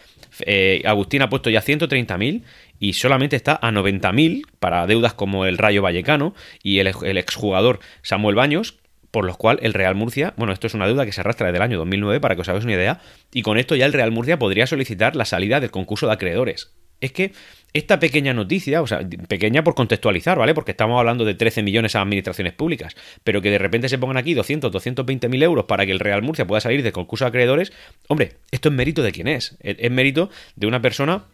Eh, 0.41 0.83
Agustín 0.85 1.23
ha 1.23 1.29
puesto 1.29 1.51
ya 1.51 1.63
130.000 1.63 2.43
y 2.81 2.93
solamente 2.95 3.37
está 3.37 3.59
a 3.63 3.71
90.000 3.71 4.43
para 4.59 4.87
deudas 4.87 5.15
como 5.15 5.47
el 5.47 5.57
Rayo 5.57 5.83
Vallecano 5.83 6.35
y 6.63 6.81
el, 6.81 6.93
el 7.03 7.19
exjugador 7.19 7.79
Samuel 8.03 8.35
Baños, 8.35 8.79
por 9.13 9.25
los 9.25 9.37
cuales 9.37 9.65
el 9.65 9.75
Real 9.75 9.95
Murcia, 9.95 10.35
bueno, 10.37 10.53
esto 10.53 10.67
es 10.67 10.75
una 10.75 10.89
deuda 10.89 11.07
que 11.07 11.13
se 11.13 11.21
arrastra 11.21 11.47
desde 11.47 11.59
el 11.59 11.63
año 11.63 11.79
2009 11.79 12.21
para 12.21 12.35
que 12.35 12.41
os 12.41 12.49
hagáis 12.49 12.65
una 12.65 12.75
idea, 12.75 13.01
y 13.33 13.43
con 13.43 13.59
esto 13.59 13.77
ya 13.77 13.87
el 13.87 13.93
Real 13.93 14.11
Murcia 14.11 14.41
podría 14.41 14.67
solicitar 14.67 15.15
la 15.15 15.25
salida 15.25 15.61
del 15.61 15.71
concurso 15.71 16.09
de 16.09 16.15
acreedores. 16.15 16.75
Es 17.05 17.13
que 17.13 17.33
esta 17.75 17.99
pequeña 17.99 18.33
noticia, 18.33 18.81
o 18.81 18.87
sea, 18.87 19.01
pequeña 19.29 19.63
por 19.63 19.75
contextualizar, 19.75 20.39
¿vale? 20.39 20.55
Porque 20.55 20.71
estamos 20.71 20.99
hablando 20.99 21.27
de 21.27 21.35
13 21.35 21.63
millones 21.63 21.95
a 21.95 22.01
administraciones 22.01 22.55
públicas, 22.55 22.97
pero 23.25 23.43
que 23.43 23.51
de 23.51 23.59
repente 23.59 23.91
se 23.91 23.99
pongan 23.99 24.17
aquí 24.17 24.33
200, 24.33 24.73
220 24.73 25.29
mil 25.29 25.43
euros 25.43 25.67
para 25.67 25.85
que 25.85 25.93
el 25.93 26.01
Real 26.01 26.23
Murcia 26.23 26.47
pueda 26.47 26.63
salir 26.63 26.83
de 26.83 26.93
concurso 26.93 27.27
de 27.27 27.29
acreedores, 27.29 27.75
hombre, 28.09 28.37
esto 28.53 28.71
es 28.71 28.75
mérito 28.75 29.03
de 29.03 29.13
quién 29.13 29.29
es. 29.29 29.57
Es, 29.61 29.91
mérito 29.91 30.31
de 30.57 30.67
una 30.67 30.81
persona 30.81 31.25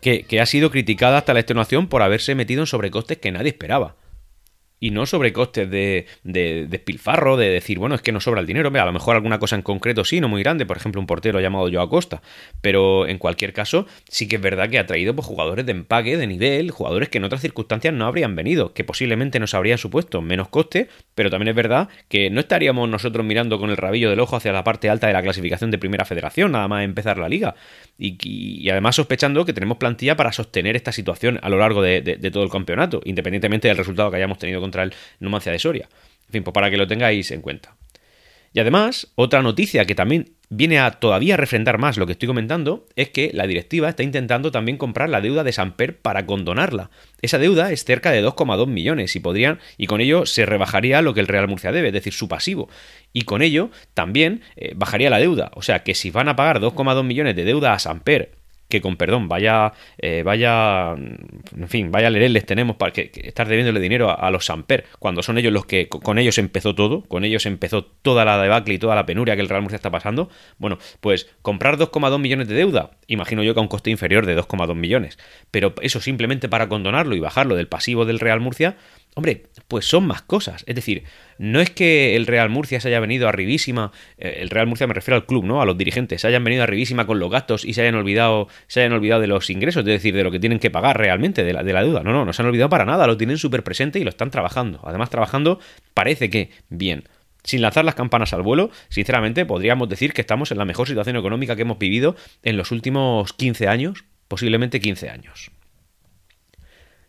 que, 0.00 0.22
que 0.22 0.40
ha 0.40 0.46
sido 0.46 0.70
criticada 0.70 1.18
hasta 1.18 1.34
la 1.34 1.40
extenuación 1.40 1.88
por 1.88 2.00
haberse 2.00 2.34
metido 2.34 2.62
en 2.62 2.66
sobrecostes 2.66 3.18
que 3.18 3.32
nadie 3.32 3.50
esperaba 3.50 3.96
y 4.78 4.90
no 4.90 5.06
sobre 5.06 5.32
costes 5.32 5.70
de, 5.70 6.06
de, 6.22 6.66
despilfarro, 6.68 7.36
de 7.36 7.48
decir, 7.48 7.78
bueno, 7.78 7.94
es 7.94 8.02
que 8.02 8.12
no 8.12 8.20
sobra 8.20 8.40
el 8.40 8.46
dinero. 8.46 8.68
a 8.68 8.84
lo 8.84 8.92
mejor 8.92 9.16
alguna 9.16 9.38
cosa 9.38 9.56
en 9.56 9.62
concreto 9.62 10.04
sí, 10.04 10.20
no 10.20 10.28
muy 10.28 10.42
grande, 10.42 10.66
por 10.66 10.76
ejemplo, 10.76 11.00
un 11.00 11.06
portero 11.06 11.40
llamado 11.40 11.70
Joao 11.70 11.88
Costa. 11.88 12.22
Pero 12.60 13.06
en 13.06 13.18
cualquier 13.18 13.52
caso, 13.52 13.86
sí 14.08 14.28
que 14.28 14.36
es 14.36 14.42
verdad 14.42 14.68
que 14.68 14.78
ha 14.78 14.86
traído 14.86 15.14
pues, 15.14 15.26
jugadores 15.26 15.64
de 15.64 15.72
empaque, 15.72 16.16
de 16.16 16.26
nivel, 16.26 16.70
jugadores 16.70 17.08
que 17.08 17.18
en 17.18 17.24
otras 17.24 17.40
circunstancias 17.40 17.94
no 17.94 18.06
habrían 18.06 18.36
venido, 18.36 18.74
que 18.74 18.84
posiblemente 18.84 19.40
nos 19.40 19.54
habrían 19.54 19.78
supuesto 19.78 20.20
menos 20.20 20.48
coste, 20.48 20.88
pero 21.14 21.30
también 21.30 21.48
es 21.48 21.56
verdad 21.56 21.88
que 22.08 22.28
no 22.28 22.40
estaríamos 22.40 22.88
nosotros 22.88 23.24
mirando 23.24 23.58
con 23.58 23.70
el 23.70 23.76
rabillo 23.78 24.10
del 24.10 24.20
ojo 24.20 24.36
hacia 24.36 24.52
la 24.52 24.62
parte 24.62 24.90
alta 24.90 25.06
de 25.06 25.14
la 25.14 25.22
clasificación 25.22 25.70
de 25.70 25.78
Primera 25.78 26.04
Federación, 26.04 26.52
nada 26.52 26.68
más 26.68 26.84
empezar 26.84 27.16
la 27.16 27.28
liga. 27.28 27.54
Y, 27.98 28.68
además 28.68 28.96
sospechando 28.96 29.44
que 29.46 29.54
tenemos 29.54 29.78
plantilla 29.78 30.16
para 30.16 30.32
sostener 30.32 30.76
esta 30.76 30.92
situación 30.92 31.38
a 31.42 31.48
lo 31.48 31.58
largo 31.58 31.80
de, 31.80 32.02
de 32.02 32.30
todo 32.30 32.42
el 32.42 32.50
campeonato, 32.50 33.00
independientemente 33.04 33.68
del 33.68 33.76
resultado 33.76 34.10
que 34.10 34.16
hayamos 34.16 34.38
tenido 34.38 34.60
contra 34.66 34.82
el 34.82 34.92
Numancia 35.20 35.52
de 35.52 35.58
Soria. 35.58 35.88
En 36.26 36.32
fin, 36.32 36.42
pues 36.42 36.52
para 36.52 36.70
que 36.70 36.76
lo 36.76 36.86
tengáis 36.86 37.30
en 37.30 37.40
cuenta. 37.40 37.76
Y 38.52 38.60
además, 38.60 39.12
otra 39.16 39.42
noticia 39.42 39.84
que 39.84 39.94
también 39.94 40.32
viene 40.48 40.78
a 40.78 40.92
todavía 40.92 41.36
refrendar 41.36 41.76
más 41.76 41.98
lo 41.98 42.06
que 42.06 42.12
estoy 42.12 42.26
comentando 42.26 42.86
es 42.96 43.10
que 43.10 43.30
la 43.34 43.46
directiva 43.46 43.90
está 43.90 44.02
intentando 44.02 44.50
también 44.50 44.78
comprar 44.78 45.10
la 45.10 45.20
deuda 45.20 45.44
de 45.44 45.52
Samper 45.52 45.98
para 45.98 46.24
condonarla. 46.24 46.90
Esa 47.20 47.38
deuda 47.38 47.70
es 47.70 47.84
cerca 47.84 48.10
de 48.12 48.24
2,2 48.24 48.66
millones 48.66 49.14
y 49.14 49.20
podrían 49.20 49.58
y 49.76 49.86
con 49.86 50.00
ello 50.00 50.24
se 50.24 50.46
rebajaría 50.46 51.02
lo 51.02 51.12
que 51.12 51.20
el 51.20 51.26
Real 51.26 51.48
Murcia 51.48 51.70
debe, 51.70 51.88
es 51.88 51.94
decir, 51.94 52.14
su 52.14 52.28
pasivo. 52.28 52.70
Y 53.12 53.22
con 53.22 53.42
ello 53.42 53.70
también 53.92 54.42
eh, 54.56 54.72
bajaría 54.74 55.10
la 55.10 55.18
deuda. 55.18 55.50
O 55.54 55.62
sea 55.62 55.82
que 55.82 55.94
si 55.94 56.10
van 56.10 56.28
a 56.28 56.36
pagar 56.36 56.60
2,2 56.60 57.04
millones 57.04 57.36
de 57.36 57.44
deuda 57.44 57.74
a 57.74 57.78
Samper 57.78 58.32
que 58.68 58.80
con 58.80 58.96
perdón, 58.96 59.28
vaya, 59.28 59.72
eh, 59.98 60.22
vaya, 60.24 60.92
en 60.92 61.68
fin, 61.68 61.90
vaya 61.90 62.10
les 62.10 62.46
tenemos 62.46 62.76
para 62.76 62.92
que, 62.92 63.10
estar 63.14 63.48
debiéndole 63.48 63.80
dinero 63.80 64.10
a, 64.10 64.30
los 64.30 64.46
Samper, 64.46 64.84
cuando 64.98 65.22
son 65.22 65.38
ellos 65.38 65.52
los 65.52 65.66
que, 65.66 65.88
con 65.88 66.18
ellos 66.18 66.38
empezó 66.38 66.74
todo, 66.74 67.02
con 67.02 67.24
ellos 67.24 67.46
empezó 67.46 67.84
toda 67.84 68.24
la 68.24 68.40
debacle 68.40 68.74
y 68.74 68.78
toda 68.78 68.94
la 68.94 69.06
penuria 69.06 69.36
que 69.36 69.42
el 69.42 69.48
Real 69.48 69.62
Murcia 69.62 69.76
está 69.76 69.90
pasando, 69.90 70.28
bueno, 70.58 70.78
pues 71.00 71.28
comprar 71.42 71.76
2,2 71.76 72.18
millones 72.18 72.48
de 72.48 72.54
deuda, 72.54 72.90
imagino 73.06 73.42
yo 73.42 73.54
que 73.54 73.60
a 73.60 73.62
un 73.62 73.68
coste 73.68 73.90
inferior 73.90 74.26
de 74.26 74.36
2,2 74.36 74.74
millones, 74.74 75.18
pero 75.50 75.74
eso 75.82 76.00
simplemente 76.00 76.48
para 76.48 76.68
condonarlo 76.68 77.14
y 77.14 77.20
bajarlo 77.20 77.56
del 77.56 77.68
pasivo 77.68 78.04
del 78.04 78.18
Real 78.18 78.40
Murcia, 78.40 78.76
Hombre, 79.18 79.44
pues 79.66 79.86
son 79.86 80.06
más 80.06 80.20
cosas. 80.20 80.62
Es 80.66 80.74
decir, 80.74 81.04
no 81.38 81.58
es 81.58 81.70
que 81.70 82.16
el 82.16 82.26
Real 82.26 82.50
Murcia 82.50 82.80
se 82.80 82.88
haya 82.88 83.00
venido 83.00 83.28
arribísima, 83.28 83.90
eh, 84.18 84.40
el 84.42 84.50
Real 84.50 84.66
Murcia 84.66 84.86
me 84.86 84.92
refiero 84.92 85.16
al 85.16 85.24
club, 85.24 85.42
¿no? 85.42 85.62
A 85.62 85.64
los 85.64 85.78
dirigentes, 85.78 86.20
se 86.20 86.28
hayan 86.28 86.44
venido 86.44 86.62
arribísima 86.62 87.06
con 87.06 87.18
los 87.18 87.30
gastos 87.30 87.64
y 87.64 87.72
se 87.72 87.80
hayan 87.80 87.94
olvidado, 87.94 88.48
se 88.66 88.80
hayan 88.80 88.92
olvidado 88.92 89.22
de 89.22 89.28
los 89.28 89.48
ingresos, 89.48 89.80
es 89.80 89.86
decir, 89.86 90.14
de 90.14 90.22
lo 90.22 90.30
que 90.30 90.38
tienen 90.38 90.58
que 90.58 90.70
pagar 90.70 90.98
realmente, 90.98 91.44
de 91.44 91.54
la, 91.54 91.62
de 91.62 91.72
la 91.72 91.82
deuda. 91.82 92.02
No, 92.02 92.12
no, 92.12 92.26
no 92.26 92.32
se 92.34 92.42
han 92.42 92.48
olvidado 92.48 92.68
para 92.68 92.84
nada, 92.84 93.06
lo 93.06 93.16
tienen 93.16 93.38
súper 93.38 93.64
presente 93.64 93.98
y 93.98 94.04
lo 94.04 94.10
están 94.10 94.30
trabajando. 94.30 94.80
Además, 94.84 95.08
trabajando 95.08 95.60
parece 95.94 96.28
que 96.28 96.50
bien. 96.68 97.04
Sin 97.42 97.62
lanzar 97.62 97.86
las 97.86 97.94
campanas 97.94 98.34
al 98.34 98.42
vuelo, 98.42 98.70
sinceramente 98.90 99.46
podríamos 99.46 99.88
decir 99.88 100.12
que 100.12 100.20
estamos 100.20 100.50
en 100.50 100.58
la 100.58 100.66
mejor 100.66 100.88
situación 100.88 101.16
económica 101.16 101.56
que 101.56 101.62
hemos 101.62 101.78
vivido 101.78 102.16
en 102.42 102.58
los 102.58 102.70
últimos 102.70 103.32
15 103.32 103.66
años, 103.66 104.04
posiblemente 104.28 104.78
15 104.78 105.08
años. 105.08 105.55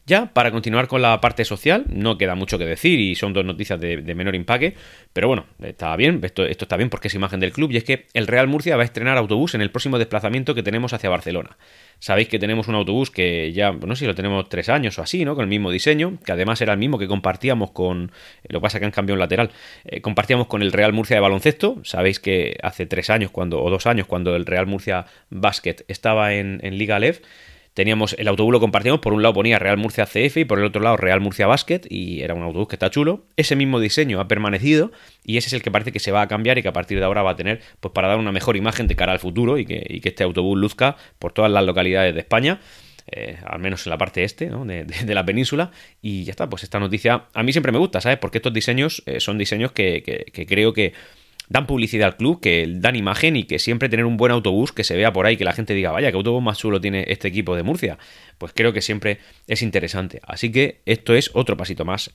Ya, 0.08 0.28
para 0.28 0.52
continuar 0.52 0.88
con 0.88 1.02
la 1.02 1.20
parte 1.20 1.44
social, 1.44 1.84
no 1.90 2.18
queda 2.18 2.34
mucho 2.34 2.58
que 2.58 2.64
decir 2.64 2.98
y 2.98 3.16
son 3.16 3.34
dos 3.34 3.44
noticias 3.44 3.78
de, 3.78 4.02
menor 4.16 4.36
empaque, 4.36 4.74
pero 5.12 5.28
bueno, 5.28 5.48
está 5.62 5.94
bien, 5.98 6.22
esto, 6.24 6.46
está 6.46 6.78
bien 6.78 6.90
porque 6.90 7.10
es 7.10 7.16
imagen 7.16 7.42
del 7.42 7.52
club 7.52 7.72
y 7.72 7.78
es 7.78 7.84
que 7.84 8.06
el 8.14 8.26
Real 8.26 8.48
Murcia 8.48 8.78
va 8.78 8.84
a 8.84 8.86
estrenar 8.86 9.18
autobús 9.18 9.54
en 9.54 9.60
el 9.60 9.70
próximo 9.70 9.98
desplazamiento 9.98 10.56
que 10.56 10.64
tenemos 10.64 10.94
hacia 10.94 11.10
Barcelona. 11.10 11.58
Sabéis 12.00 12.30
que 12.30 12.40
tenemos 12.40 12.70
un 12.70 12.76
autobús 12.76 13.12
que 13.12 13.52
ya, 13.52 13.74
no 13.74 13.98
sé 13.98 14.02
si 14.02 14.06
lo 14.06 14.16
tenemos 14.16 14.48
tres 14.48 14.70
años 14.70 14.98
o 14.98 15.02
así, 15.02 15.26
¿no? 15.26 15.36
Con 15.36 15.44
el 15.44 15.50
mismo 15.50 15.72
diseño, 15.72 16.18
que 16.24 16.32
además 16.32 16.62
era 16.62 16.72
el 16.72 16.80
mismo 16.80 16.98
que 16.98 17.10
compartíamos 17.10 17.72
con, 17.72 18.14
lo 18.48 18.60
que 18.60 18.64
pasa 18.64 18.80
que 18.80 18.86
han 18.86 18.92
cambiado 18.92 19.16
un 19.16 19.20
lateral, 19.20 19.52
eh, 19.84 20.00
compartíamos 20.00 20.48
con 20.48 20.62
el 20.62 20.72
Real 20.72 20.94
Murcia 20.94 21.18
de 21.18 21.22
baloncesto. 21.22 21.82
Sabéis 21.84 22.22
que 22.22 22.56
hace 22.64 22.86
tres 22.86 23.10
años 23.10 23.30
cuando, 23.32 23.62
o 23.62 23.70
dos 23.70 23.86
años 23.86 24.08
cuando 24.08 24.38
el 24.38 24.46
Real 24.46 24.68
Murcia 24.68 25.06
Basket 25.32 25.84
estaba 25.90 26.34
en, 26.34 26.62
en 26.64 26.78
Liga 26.78 26.98
Lev, 26.98 27.20
teníamos 27.78 28.16
el 28.18 28.28
autobús 28.28 28.52
lo 28.52 28.60
compartíamos, 28.60 29.02
por 29.02 29.14
un 29.14 29.22
lado 29.22 29.36
ponía 29.36 29.60
Real 29.60 29.78
Murcia 29.78 30.08
CF 30.08 30.38
y 30.38 30.46
por 30.46 30.58
el 30.58 30.66
otro 30.66 30.82
lado 30.82 30.98
Real 30.98 31.22
Murcia 31.22 31.46
Basket 31.46 31.82
y 31.88 32.22
era 32.22 32.34
un 32.34 32.42
autobús 32.42 32.70
que 32.70 32.76
está 32.76 32.90
chulo. 32.90 33.28
Ese 33.36 33.56
mismo 33.56 33.80
diseño 33.80 34.20
ha 34.20 34.28
permanecido 34.28 34.92
y 35.24 35.38
ese 35.38 35.50
es 35.50 35.54
el 35.54 35.62
que 35.62 35.70
parece 35.70 35.92
que 35.92 36.00
se 36.00 36.12
va 36.12 36.24
a 36.24 36.28
cambiar 36.28 36.58
y 36.58 36.64
que 36.64 36.70
a 36.70 36.74
partir 36.74 36.98
de 36.98 37.06
ahora 37.06 37.22
va 37.22 37.30
a 37.30 37.36
tener 37.36 37.62
pues 37.80 37.92
para 37.92 38.08
dar 38.08 38.18
una 38.18 38.32
mejor 38.32 38.58
imagen 38.58 38.88
de 38.88 38.96
cara 38.96 39.12
al 39.12 39.20
futuro 39.20 39.60
y 39.60 39.66
que, 39.68 40.02
este 40.04 40.24
autobús 40.24 40.58
luzca 40.58 40.96
por 41.20 41.34
todas 41.34 41.52
las 41.52 41.64
localidades 41.64 42.16
de 42.16 42.22
España. 42.22 42.62
Eh, 43.12 43.38
al 43.46 43.60
menos 43.60 43.86
en 43.86 43.92
la 43.92 43.98
parte 44.00 44.24
este 44.24 44.50
de, 44.50 45.14
la 45.14 45.24
península. 45.24 45.70
Y 46.02 46.24
ya 46.24 46.32
está, 46.32 46.50
pues 46.50 46.64
esta 46.64 46.80
noticia 46.80 47.26
a 47.32 47.44
mí 47.44 47.52
siempre 47.52 47.72
me 47.72 47.78
gusta, 47.78 48.02
¿sabes? 48.02 48.18
Porque 48.18 48.40
estos 48.40 48.54
diseños 48.54 49.04
eh, 49.06 49.20
son 49.20 49.38
diseños 49.38 49.72
que 49.72 50.26
creo 50.48 50.74
que 50.74 50.94
dan 51.50 51.68
publicidad 51.68 52.08
al 52.08 52.18
club, 52.18 52.42
que 52.42 52.66
dan 52.68 52.96
imagen 52.96 53.36
y 53.36 53.44
que 53.44 53.60
siempre 53.60 53.90
tener 53.90 54.06
un 54.06 54.18
buen 54.18 54.32
autobús 54.32 54.72
que 54.72 54.84
se 54.84 54.96
vea 54.96 55.14
por 55.14 55.26
ahí, 55.26 55.38
que 55.38 55.46
la 55.46 55.54
gente 55.54 55.74
diga, 55.74 55.92
vaya, 55.92 56.12
qué 56.12 56.18
autobús 56.18 56.44
más 56.44 56.58
chulo 56.58 56.82
tiene 56.82 57.06
este 57.08 57.28
equipo 57.28 57.56
de 57.56 57.64
Murcia. 57.64 57.98
Pues 58.38 58.52
creo 58.54 58.74
que 58.74 58.82
siempre 58.82 59.20
es 59.48 59.62
interesante. 59.62 60.20
Así 60.24 60.52
que 60.52 60.82
esto 60.86 61.14
es 61.14 61.32
otro 61.34 61.56
pasito 61.58 61.86
más. 61.86 62.12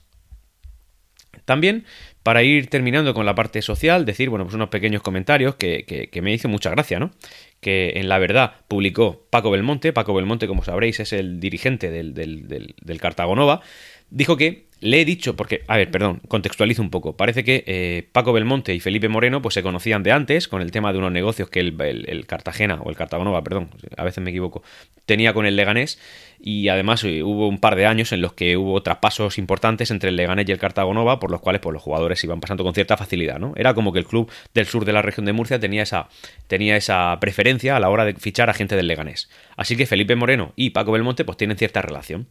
También, 1.45 1.85
para 2.21 2.43
ir 2.43 2.67
terminando 2.67 3.13
con 3.13 3.25
la 3.25 3.35
parte 3.35 3.61
social, 3.61 4.05
decir, 4.05 4.29
bueno, 4.29 4.45
pues 4.45 4.55
unos 4.55 4.69
pequeños 4.69 5.01
comentarios 5.01 5.55
que, 5.55 6.09
me 6.21 6.33
hizo 6.33 6.47
mucha 6.47 6.69
gracia, 6.69 6.99
¿no? 6.99 7.11
Que 7.59 7.93
en 7.95 8.07
la 8.07 8.17
verdad 8.19 8.53
publicó 8.67 9.27
Paco 9.29 9.51
Belmonte. 9.51 9.91
Paco 9.91 10.13
Belmonte, 10.13 10.47
como 10.47 10.63
sabréis, 10.63 10.99
es 10.99 11.11
el 11.11 11.39
dirigente 11.39 11.91
del, 11.91 12.13
del, 12.13 12.47
del, 12.47 12.75
del 12.81 13.01
Cartagonova. 13.01 13.61
Dijo 14.09 14.37
que 14.37 14.67
le 14.83 14.99
he 14.99 15.05
dicho, 15.05 15.37
porque, 15.37 15.63
a 15.67 15.77
ver, 15.77 15.89
perdón, 15.89 16.19
contextualizo 16.27 16.81
un 16.81 16.89
poco. 16.89 17.15
Parece 17.15 17.45
que 17.45 17.63
eh, 17.67 18.09
Paco 18.11 18.33
Belmonte 18.33 18.75
y 18.75 18.81
Felipe 18.81 19.07
Moreno 19.07 19.41
pues 19.41 19.53
se 19.53 19.63
conocían 19.63 20.03
de 20.03 20.11
antes 20.11 20.49
con 20.49 20.61
el 20.61 20.71
tema 20.71 20.91
de 20.91 20.99
unos 20.99 21.13
negocios 21.13 21.49
que 21.49 21.61
el, 21.61 22.25
Cartagena, 22.27 22.81
o 22.81 22.89
el 22.89 22.97
Cartagonova, 22.97 23.41
perdón, 23.45 23.69
a 23.95 24.03
veces 24.03 24.21
me 24.21 24.31
equivoco, 24.31 24.61
tenía 25.05 25.33
con 25.33 25.45
el 25.45 25.55
Leganés. 25.55 25.99
Y 26.45 26.67
además 26.67 27.01
eh, 27.05 27.23
hubo 27.23 27.47
un 27.47 27.59
par 27.59 27.77
de 27.77 27.85
años 27.85 28.11
en 28.11 28.19
los 28.19 28.33
que 28.33 28.57
hubo 28.57 28.83
traspasos 28.83 29.37
importantes 29.37 29.89
entre 29.89 30.09
el 30.09 30.17
Leganés 30.17 30.49
y 30.49 30.51
el 30.51 30.57
Cartagonova, 30.57 31.17
por 31.17 31.31
los 31.31 31.39
cuales 31.39 31.61
pues, 31.61 31.71
los 31.71 31.81
jugadores 31.81 32.21
iban 32.25 32.41
pasando 32.41 32.65
con 32.65 32.73
cierta 32.73 32.97
facilidad, 32.97 33.39
¿no? 33.39 33.53
Era 33.55 33.73
como 33.73 33.93
que 33.93 33.99
el 33.99 34.05
club 34.05 34.29
del 34.53 34.65
sur 34.65 34.83
de 34.83 34.91
la 34.91 35.01
región 35.01 35.25
de 35.25 35.31
Murcia 35.31 35.61
tenía 35.61 35.83
esa, 35.83 36.09
tenía 36.47 36.75
esa 36.75 37.17
preferencia 37.21 37.77
a 37.77 37.79
la 37.79 37.89
hora 37.89 38.03
de 38.03 38.15
fichar 38.15 38.49
a 38.49 38.53
gente 38.53 38.75
del 38.75 38.87
Leganés. 38.87 39.29
Así 39.55 39.77
que 39.77 39.85
Felipe 39.85 40.17
Moreno 40.17 40.51
y 40.57 40.71
Paco 40.71 40.91
Belmonte 40.91 41.23
pues 41.23 41.37
tienen 41.37 41.55
cierta 41.55 41.81
relación. 41.81 42.27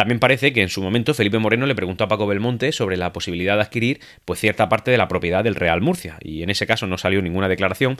También 0.00 0.18
parece 0.18 0.54
que 0.54 0.62
en 0.62 0.70
su 0.70 0.80
momento 0.80 1.12
Felipe 1.12 1.38
Moreno 1.38 1.66
le 1.66 1.74
preguntó 1.74 2.04
a 2.04 2.08
Paco 2.08 2.26
Belmonte 2.26 2.72
sobre 2.72 2.96
la 2.96 3.12
posibilidad 3.12 3.56
de 3.56 3.60
adquirir 3.60 4.00
pues 4.24 4.40
cierta 4.40 4.66
parte 4.70 4.90
de 4.90 4.96
la 4.96 5.08
propiedad 5.08 5.44
del 5.44 5.54
Real 5.54 5.82
Murcia, 5.82 6.16
y 6.22 6.42
en 6.42 6.48
ese 6.48 6.66
caso 6.66 6.86
no 6.86 6.96
salió 6.96 7.20
ninguna 7.20 7.48
declaración. 7.48 7.98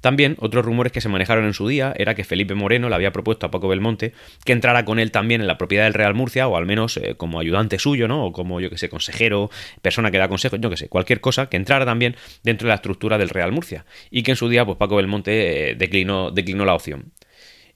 También 0.00 0.36
otros 0.38 0.64
rumores 0.64 0.92
que 0.92 1.00
se 1.00 1.08
manejaron 1.08 1.46
en 1.46 1.52
su 1.52 1.66
día 1.66 1.92
era 1.96 2.14
que 2.14 2.22
Felipe 2.22 2.54
Moreno 2.54 2.88
le 2.88 2.94
había 2.94 3.10
propuesto 3.10 3.44
a 3.44 3.50
Paco 3.50 3.66
Belmonte 3.66 4.12
que 4.44 4.52
entrara 4.52 4.84
con 4.84 5.00
él 5.00 5.10
también 5.10 5.40
en 5.40 5.48
la 5.48 5.58
propiedad 5.58 5.82
del 5.82 5.94
Real 5.94 6.14
Murcia, 6.14 6.46
o 6.46 6.56
al 6.56 6.64
menos 6.64 6.96
eh, 6.96 7.16
como 7.16 7.40
ayudante 7.40 7.80
suyo, 7.80 8.06
¿no? 8.06 8.26
O 8.26 8.30
como, 8.30 8.60
yo 8.60 8.70
que 8.70 8.78
sé, 8.78 8.88
consejero, 8.88 9.50
persona 9.82 10.12
que 10.12 10.18
da 10.18 10.28
consejos, 10.28 10.60
yo 10.60 10.70
que 10.70 10.76
sé, 10.76 10.88
cualquier 10.88 11.20
cosa, 11.20 11.48
que 11.48 11.56
entrara 11.56 11.84
también 11.84 12.14
dentro 12.44 12.66
de 12.66 12.68
la 12.68 12.76
estructura 12.76 13.18
del 13.18 13.30
Real 13.30 13.50
Murcia. 13.50 13.84
Y 14.12 14.22
que 14.22 14.30
en 14.30 14.36
su 14.36 14.48
día, 14.48 14.64
pues 14.64 14.78
Paco 14.78 14.94
Belmonte 14.94 15.70
eh, 15.70 15.74
declinó, 15.74 16.30
declinó 16.30 16.64
la 16.64 16.74
opción. 16.76 17.10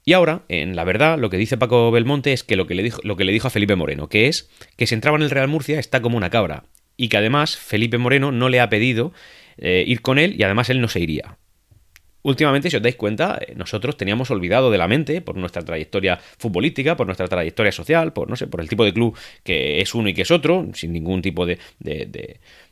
Y 0.05 0.13
ahora, 0.13 0.43
en 0.47 0.75
la 0.75 0.83
verdad, 0.83 1.17
lo 1.19 1.29
que 1.29 1.37
dice 1.37 1.57
Paco 1.57 1.91
Belmonte 1.91 2.33
es 2.33 2.43
que 2.43 2.55
lo 2.55 2.67
que 2.67 2.75
le 2.75 2.83
dijo, 2.83 3.01
lo 3.03 3.15
que 3.15 3.25
le 3.25 3.31
dijo 3.31 3.47
a 3.47 3.51
Felipe 3.51 3.75
Moreno, 3.75 4.07
que 4.07 4.27
es 4.27 4.49
que 4.77 4.87
si 4.87 4.95
entraba 4.95 5.17
en 5.17 5.23
el 5.23 5.29
Real 5.29 5.47
Murcia 5.47 5.79
está 5.79 6.01
como 6.01 6.17
una 6.17 6.29
cabra. 6.29 6.63
Y 6.97 7.09
que 7.09 7.17
además 7.17 7.57
Felipe 7.57 7.97
Moreno 7.97 8.31
no 8.31 8.49
le 8.49 8.59
ha 8.59 8.69
pedido 8.69 9.13
eh, 9.57 9.83
ir 9.87 10.01
con 10.01 10.17
él 10.19 10.35
y 10.37 10.43
además 10.43 10.69
él 10.69 10.81
no 10.81 10.87
se 10.87 10.99
iría. 10.99 11.37
Últimamente, 12.21 12.69
si 12.69 12.75
os 12.75 12.81
dais 12.81 12.95
cuenta, 12.95 13.39
eh, 13.41 13.53
nosotros 13.55 13.97
teníamos 13.97 14.31
olvidado 14.31 14.71
de 14.71 14.77
la 14.77 14.87
mente, 14.87 15.21
por 15.21 15.35
nuestra 15.35 15.63
trayectoria 15.63 16.19
futbolística, 16.37 16.95
por 16.95 17.05
nuestra 17.05 17.27
trayectoria 17.27 17.71
social, 17.71 18.13
por 18.13 18.29
no 18.29 18.35
sé, 18.35 18.47
por 18.47 18.61
el 18.61 18.69
tipo 18.69 18.83
de 18.85 18.93
club 18.93 19.17
que 19.43 19.81
es 19.81 19.93
uno 19.95 20.09
y 20.09 20.13
que 20.13 20.23
es 20.23 20.31
otro, 20.31 20.67
sin 20.73 20.93
ningún 20.93 21.21
tipo 21.21 21.45
de 21.45 21.57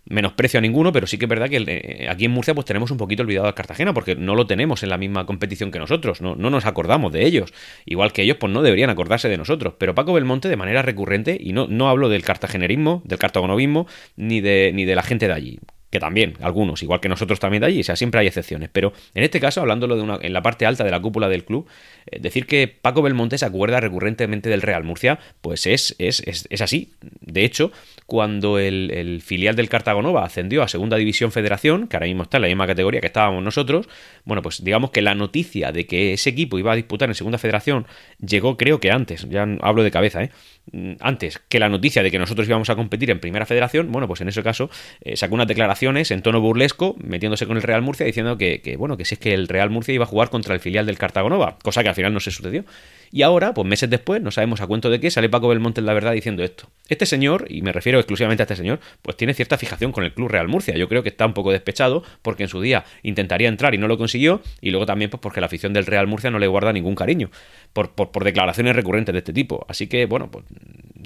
menosprecio 0.10 0.58
a 0.58 0.62
ninguno, 0.62 0.92
pero 0.92 1.08
sí 1.08 1.18
que 1.18 1.26
es 1.26 1.30
verdad 1.30 1.50
que 1.50 1.64
eh, 1.68 2.08
aquí 2.10 2.26
en 2.26 2.32
Murcia 2.32 2.54
pues 2.54 2.66
tenemos 2.66 2.92
un 2.92 2.98
poquito 2.98 3.24
olvidado 3.24 3.48
a 3.48 3.56
Cartagena 3.56 3.94
porque 3.94 4.16
no 4.16 4.36
lo 4.36 4.48
tenemos 4.48 4.84
en 4.84 4.90
la 4.90 4.98
misma 4.98 5.26
competición 5.26 5.72
que 5.72 5.80
nosotros, 5.80 6.22
no, 6.22 6.36
no 6.36 6.50
nos 6.50 6.66
acordamos 6.66 7.12
de 7.12 7.26
ellos, 7.26 7.54
igual 7.86 8.14
que 8.14 8.24
ellos 8.24 8.38
pues 8.40 8.52
no 8.52 8.62
deberían 8.62 8.90
acordarse 8.90 9.30
de 9.30 9.38
nosotros, 9.38 9.74
pero 9.78 9.96
Paco 9.96 10.14
Belmonte 10.14 10.50
de 10.50 10.56
manera 10.56 10.82
recurrente, 10.82 11.38
y 11.40 11.54
no, 11.54 11.68
no 11.68 11.90
hablo 11.90 12.10
del 12.10 12.24
cartagenerismo, 12.24 13.02
del 13.06 13.20
cartagonovismo, 13.20 13.88
ni 14.16 14.42
de, 14.42 14.72
ni 14.74 14.86
de 14.86 14.96
la 14.96 15.04
gente 15.04 15.28
de 15.28 15.34
allí, 15.34 15.60
que 15.90 16.00
también, 16.00 16.34
algunos, 16.42 16.84
igual 16.84 17.00
que 17.00 17.08
nosotros 17.08 17.40
también 17.40 17.62
de 17.62 17.68
allí, 17.68 17.80
o 17.80 17.84
sea, 17.84 17.96
siempre 17.96 18.20
hay 18.20 18.28
excepciones. 18.28 18.70
Pero 18.72 18.92
en 19.14 19.24
este 19.24 19.40
caso, 19.40 19.62
hablándolo 19.62 19.96
de 19.96 20.02
una, 20.02 20.20
en 20.22 20.34
la 20.34 20.42
parte 20.42 20.66
alta 20.66 20.84
de 20.84 20.92
la 20.92 21.00
cúpula 21.00 21.30
del 21.30 21.46
club, 21.46 21.68
eh, 22.08 22.20
decir 22.20 22.46
que 22.46 22.68
Paco 22.68 23.02
Belmonte 23.02 23.38
se 23.38 23.46
acuerda 23.46 23.80
recurrentemente 23.80 24.50
del 24.50 24.62
Real 24.62 24.84
Murcia, 24.84 25.20
pues 25.42 25.66
es, 25.66 25.96
es, 25.98 26.22
es, 26.26 26.62
así. 26.62 26.92
De 27.22 27.46
hecho, 27.46 27.72
cuando 28.06 28.60
el, 28.60 29.22
filial 29.24 29.56
del 29.56 29.70
Cartagonova 29.70 30.26
ascendió 30.26 30.62
a 30.62 30.68
Segunda 30.68 30.98
División 30.98 31.32
Federación, 31.32 31.88
que 31.88 31.96
ahora 31.96 32.08
mismo 32.08 32.24
está 32.24 32.38
en 32.38 32.42
la 32.42 32.48
misma 32.48 32.68
categoría 32.68 33.00
que 33.00 33.08
estábamos 33.08 33.44
nosotros, 33.44 33.88
bueno, 34.26 34.42
pues 34.42 34.64
digamos 34.64 34.92
que 34.92 35.02
la 35.02 35.16
noticia 35.16 35.72
de 35.72 35.86
que 35.86 36.14
ese 36.14 36.30
equipo 36.30 36.60
iba 36.60 36.74
a 36.74 36.76
disputar 36.76 37.10
en 37.10 37.16
Segunda 37.16 37.38
Federación 37.38 37.88
llegó 38.20 38.58
creo 38.58 38.80
que 38.80 38.92
antes, 38.92 39.28
ya 39.30 39.48
hablo 39.62 39.84
de 39.84 39.92
cabeza, 39.92 40.24
¿eh? 40.24 40.32
Mm, 40.72 40.94
antes 41.00 41.40
que 41.48 41.60
la 41.60 41.70
noticia 41.70 42.04
de 42.04 42.12
que 42.12 42.20
nosotros 42.20 42.48
íbamos 42.48 42.70
a 42.70 42.76
competir 42.76 43.10
en 43.10 43.20
Primera 43.20 43.46
Federación, 43.46 43.92
bueno, 43.92 44.08
pues 44.08 44.22
en 44.22 44.28
ese 44.28 44.44
caso 44.44 44.70
eh, 45.02 45.16
sacó 45.16 45.36
unas 45.36 45.48
en 45.82 46.22
tono 46.22 46.42
burlesco, 46.42 46.96
metiéndose 47.04 47.46
con 47.46 47.58
el 47.58 47.64
Real 47.64 47.82
Murcia, 47.82 48.06
diciendo 48.06 48.38
que, 48.38 48.76
bueno, 48.78 48.98
que 48.98 49.06
si 49.06 49.16
es 49.16 49.20
que 49.20 49.34
el 49.34 49.48
Real 49.48 49.70
Murcia 49.70 49.94
iba 49.94 50.06
a 50.06 50.08
jugar 50.08 50.30
contra 50.30 50.54
el 50.54 50.60
filial 50.60 50.86
del 50.86 50.98
Cartagonova, 50.98 51.58
cosa 51.64 51.84
que 51.84 51.90
al 51.90 51.96
final 51.96 52.14
no 52.14 52.20
se 52.20 52.32
sucedió. 52.32 52.66
Y 53.12 53.22
ahora, 53.22 53.54
pues 53.54 53.66
meses 53.66 53.90
después, 53.90 54.22
no 54.22 54.32
sabemos 54.32 54.60
a 54.60 54.68
cuento 54.68 54.90
de 54.90 55.00
qué, 55.00 55.10
sale 55.12 55.30
Paco 55.30 55.48
Belmonte 55.48 55.80
en 55.80 55.86
la 55.86 55.94
verdad 55.94 56.12
diciendo 56.12 56.44
esto. 56.44 56.70
Este 56.90 57.06
señor, 57.06 57.46
y 57.50 57.62
me 57.62 57.72
refiero 57.72 58.00
exclusivamente 58.00 58.44
a 58.44 58.46
este 58.46 58.56
señor, 58.56 58.80
pues 59.02 59.16
tiene 59.16 59.34
cierta 59.34 59.58
fijación 59.58 59.92
con 59.92 60.04
el 60.04 60.14
Club 60.14 60.30
Real 60.30 60.48
Murcia. 60.48 60.76
Yo 60.76 60.90
creo 60.90 61.04
que 61.04 61.10
está 61.10 61.26
un 61.26 61.34
poco 61.34 61.52
despechado 61.52 62.04
porque 62.22 62.44
en 62.44 62.50
su 62.50 62.60
día 62.60 62.84
intentaría 63.04 63.48
entrar 63.48 63.74
y 63.74 63.78
no 63.78 63.88
lo 63.88 63.98
consiguió, 63.98 64.42
y 64.62 64.72
luego 64.72 64.86
también 64.86 65.10
pues 65.10 65.22
porque 65.22 65.40
la 65.40 65.46
afición 65.46 65.74
del 65.74 65.86
Real 65.86 66.08
Murcia 66.08 66.32
no 66.32 66.40
le 66.40 66.48
guarda 66.48 66.74
ningún 66.74 66.96
cariño 66.96 67.30
por, 67.72 67.92
por 67.92 68.24
declaraciones 68.24 68.76
recurrentes 68.76 69.14
de 69.14 69.20
este 69.20 69.32
tipo. 69.32 69.66
Así 69.70 69.88
que, 69.88 70.06
bueno, 70.06 70.30
pues 70.30 70.46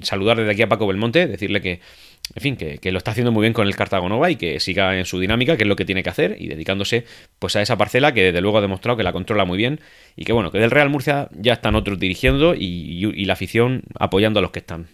saludar 0.02 0.38
desde 0.38 0.52
aquí 0.52 0.62
a 0.62 0.68
Paco 0.68 0.86
Belmonte, 0.86 1.26
decirle 1.26 1.60
que, 1.60 1.80
en 2.34 2.42
fin, 2.42 2.56
que, 2.56 2.92
lo 2.92 2.98
está 2.98 3.10
haciendo 3.10 3.32
muy 3.32 3.42
bien 3.42 3.52
con 3.52 3.66
el 3.66 3.76
Cartagonova 3.76 4.30
y 4.30 4.36
que 4.36 4.60
siga 4.60 4.98
en 4.98 5.04
su 5.04 5.18
dinámica, 5.20 5.56
que 5.56 5.64
es 5.64 5.68
lo 5.68 5.76
que 5.76 5.84
tiene 5.84 6.02
que 6.02 6.10
hacer, 6.10 6.36
y 6.38 6.48
dedicándose 6.48 7.04
pues 7.38 7.56
a 7.56 7.62
esa 7.62 7.76
parcela 7.76 8.14
que 8.14 8.24
desde 8.24 8.40
luego 8.40 8.58
ha 8.58 8.62
demostrado 8.62 8.96
que 8.96 9.02
la 9.02 9.12
controla 9.12 9.44
muy 9.44 9.58
bien 9.58 9.80
y 10.16 10.24
que 10.24 10.32
bueno, 10.32 10.50
que 10.50 10.58
del 10.58 10.70
Real 10.70 10.88
Murcia 10.88 11.28
ya 11.32 11.54
están 11.54 11.74
otros 11.74 11.98
dirigiendo 11.98 12.54
y 12.54 13.24
la 13.24 13.32
afición 13.32 13.82
apoyando 13.98 14.38
a 14.38 14.42
los 14.42 14.50
que 14.50 14.60
están. 14.60 14.88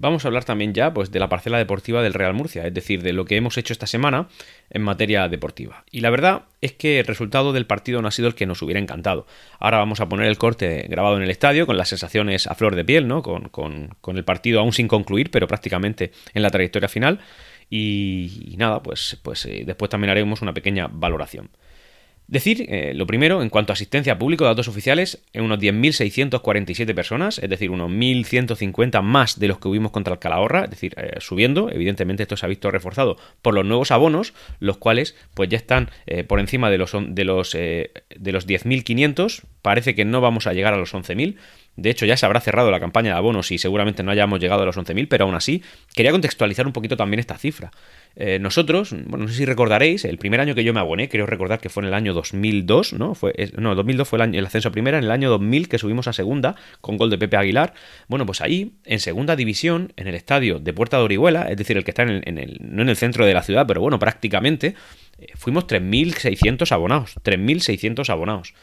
Vamos 0.00 0.24
a 0.24 0.28
hablar 0.28 0.46
también 0.46 0.72
ya 0.72 0.94
pues, 0.94 1.12
de 1.12 1.18
la 1.18 1.28
parcela 1.28 1.58
deportiva 1.58 2.02
del 2.02 2.14
Real 2.14 2.32
Murcia, 2.32 2.66
es 2.66 2.72
decir, 2.72 3.02
de 3.02 3.12
lo 3.12 3.26
que 3.26 3.36
hemos 3.36 3.58
hecho 3.58 3.74
esta 3.74 3.86
semana 3.86 4.28
en 4.70 4.80
materia 4.80 5.28
deportiva. 5.28 5.84
Y 5.90 6.00
la 6.00 6.08
verdad 6.08 6.44
es 6.62 6.72
que 6.72 7.00
el 7.00 7.06
resultado 7.06 7.52
del 7.52 7.66
partido 7.66 8.00
no 8.00 8.08
ha 8.08 8.10
sido 8.10 8.26
el 8.26 8.34
que 8.34 8.46
nos 8.46 8.62
hubiera 8.62 8.80
encantado. 8.80 9.26
Ahora 9.58 9.76
vamos 9.76 10.00
a 10.00 10.08
poner 10.08 10.26
el 10.26 10.38
corte 10.38 10.86
grabado 10.88 11.18
en 11.18 11.22
el 11.22 11.28
estadio 11.28 11.66
con 11.66 11.76
las 11.76 11.90
sensaciones 11.90 12.46
a 12.46 12.54
flor 12.54 12.76
de 12.76 12.84
piel, 12.86 13.08
¿no? 13.08 13.22
Con, 13.22 13.50
con, 13.50 14.16
el 14.16 14.24
partido 14.24 14.60
aún 14.60 14.72
sin 14.72 14.88
concluir, 14.88 15.30
pero 15.30 15.46
prácticamente 15.46 16.12
en 16.32 16.40
la 16.40 16.48
trayectoria 16.48 16.88
final. 16.88 17.20
Y, 17.68 18.54
nada, 18.56 18.82
pues, 18.82 19.18
pues 19.22 19.44
eh, 19.44 19.64
después 19.66 19.90
también 19.90 20.12
haremos 20.12 20.40
una 20.40 20.54
pequeña 20.54 20.88
valoración. 20.90 21.50
Decir, 22.30 22.66
eh, 22.68 22.92
lo 22.94 23.08
primero, 23.08 23.42
en 23.42 23.48
cuanto 23.48 23.72
a 23.72 23.74
asistencia 23.74 24.12
a 24.12 24.18
público, 24.18 24.44
datos 24.44 24.68
oficiales, 24.68 25.20
en 25.32 25.42
unos 25.42 25.58
10.647 25.58 26.94
personas, 26.94 27.40
es 27.40 27.50
decir, 27.50 27.70
unos 27.70 27.90
1.150 27.90 29.02
más 29.02 29.40
de 29.40 29.48
los 29.48 29.58
que 29.58 29.66
hubimos 29.66 29.90
contra 29.90 30.12
el 30.12 30.20
Calahorra, 30.20 30.62
es 30.62 30.70
decir, 30.70 30.94
eh, 30.96 31.16
subiendo. 31.18 31.72
Evidentemente 31.72 32.22
esto 32.22 32.36
se 32.36 32.46
ha 32.46 32.48
visto 32.48 32.70
reforzado 32.70 33.16
por 33.42 33.54
los 33.54 33.64
nuevos 33.64 33.90
abonos, 33.90 34.32
los 34.60 34.76
cuales 34.76 35.16
pues 35.34 35.48
ya 35.48 35.56
están 35.56 35.90
eh, 36.06 36.22
por 36.22 36.38
encima 36.38 36.70
de 36.70 36.78
los, 36.78 36.92
de 36.92 37.24
los, 37.24 37.50
de 37.50 37.90
los 38.32 38.46
10.500 38.46 39.42
parece 39.62 39.94
que 39.94 40.04
no 40.04 40.20
vamos 40.20 40.46
a 40.46 40.52
llegar 40.52 40.74
a 40.74 40.76
los 40.76 40.94
11.000. 40.94 41.36
De 41.76 41.90
hecho, 41.90 42.04
ya 42.04 42.16
se 42.16 42.26
habrá 42.26 42.40
cerrado 42.40 42.70
la 42.70 42.80
campaña 42.80 43.12
de 43.12 43.16
abonos 43.16 43.50
y 43.52 43.58
seguramente 43.58 44.02
no 44.02 44.10
hayamos 44.10 44.40
llegado 44.40 44.62
a 44.62 44.66
los 44.66 44.76
11.000, 44.76 45.06
pero 45.08 45.24
aún 45.24 45.34
así 45.34 45.62
quería 45.94 46.12
contextualizar 46.12 46.66
un 46.66 46.72
poquito 46.72 46.96
también 46.96 47.20
esta 47.20 47.38
cifra. 47.38 47.70
Eh, 48.16 48.38
nosotros, 48.38 48.90
bueno, 48.90 49.24
no 49.24 49.28
sé 49.28 49.36
si 49.36 49.44
recordaréis, 49.44 50.04
el 50.04 50.18
primer 50.18 50.40
año 50.40 50.54
que 50.54 50.64
yo 50.64 50.74
me 50.74 50.80
aboné, 50.80 51.08
creo 51.08 51.26
recordar 51.26 51.60
que 51.60 51.68
fue 51.68 51.82
en 51.82 51.88
el 51.88 51.94
año 51.94 52.12
2002, 52.12 52.94
¿no? 52.94 53.14
Fue, 53.14 53.32
no, 53.56 53.74
2002 53.74 54.08
fue 54.08 54.16
el, 54.18 54.22
año, 54.22 54.38
el 54.38 54.46
ascenso 54.46 54.68
a 54.68 54.72
primera, 54.72 54.98
en 54.98 55.04
el 55.04 55.10
año 55.10 55.30
2000 55.30 55.68
que 55.68 55.78
subimos 55.78 56.08
a 56.08 56.12
segunda 56.12 56.56
con 56.80 56.96
gol 56.96 57.08
de 57.08 57.18
Pepe 57.18 57.36
Aguilar. 57.36 57.72
Bueno, 58.08 58.26
pues 58.26 58.40
ahí, 58.40 58.72
en 58.84 58.98
segunda 58.98 59.36
división, 59.36 59.92
en 59.96 60.08
el 60.08 60.16
estadio 60.16 60.58
de 60.58 60.72
Puerta 60.72 60.98
de 60.98 61.04
Orihuela, 61.04 61.44
es 61.48 61.56
decir, 61.56 61.76
el 61.76 61.84
que 61.84 61.92
está 61.92 62.02
en 62.02 62.20
en 62.24 62.38
el, 62.38 62.58
no 62.60 62.82
en 62.82 62.88
el 62.88 62.96
centro 62.96 63.26
de 63.26 63.34
la 63.34 63.42
ciudad, 63.42 63.66
pero 63.66 63.80
bueno, 63.80 63.98
prácticamente, 63.98 64.74
eh, 65.18 65.26
fuimos 65.34 65.66
3.600 65.66 66.72
abonados, 66.72 67.16
3.600 67.22 68.08
abonados. 68.08 68.54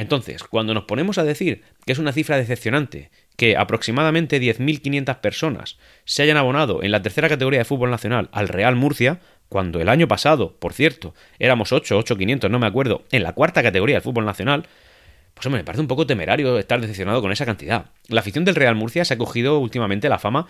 Entonces, 0.00 0.42
cuando 0.44 0.72
nos 0.72 0.84
ponemos 0.84 1.18
a 1.18 1.24
decir 1.24 1.62
que 1.84 1.92
es 1.92 1.98
una 1.98 2.12
cifra 2.12 2.38
decepcionante, 2.38 3.10
que 3.36 3.58
aproximadamente 3.58 4.40
10.500 4.40 5.20
personas 5.20 5.76
se 6.06 6.22
hayan 6.22 6.38
abonado 6.38 6.82
en 6.82 6.90
la 6.90 7.02
tercera 7.02 7.28
categoría 7.28 7.58
de 7.60 7.64
fútbol 7.66 7.90
nacional 7.90 8.30
al 8.32 8.48
Real 8.48 8.76
Murcia, 8.76 9.20
cuando 9.50 9.78
el 9.78 9.90
año 9.90 10.08
pasado, 10.08 10.56
por 10.58 10.72
cierto, 10.72 11.14
éramos 11.38 11.72
8, 11.72 11.98
8.500, 12.00 12.50
no 12.50 12.58
me 12.58 12.66
acuerdo, 12.66 13.04
en 13.10 13.22
la 13.22 13.34
cuarta 13.34 13.62
categoría 13.62 13.96
del 13.96 14.02
fútbol 14.02 14.24
nacional, 14.24 14.66
pues 15.34 15.44
hombre, 15.44 15.60
me 15.60 15.64
parece 15.64 15.82
un 15.82 15.88
poco 15.88 16.06
temerario 16.06 16.58
estar 16.58 16.80
decepcionado 16.80 17.20
con 17.20 17.30
esa 17.30 17.44
cantidad. 17.44 17.86
La 18.08 18.20
afición 18.20 18.46
del 18.46 18.54
Real 18.54 18.76
Murcia 18.76 19.04
se 19.04 19.12
ha 19.12 19.18
cogido 19.18 19.58
últimamente 19.58 20.08
la 20.08 20.18
fama 20.18 20.46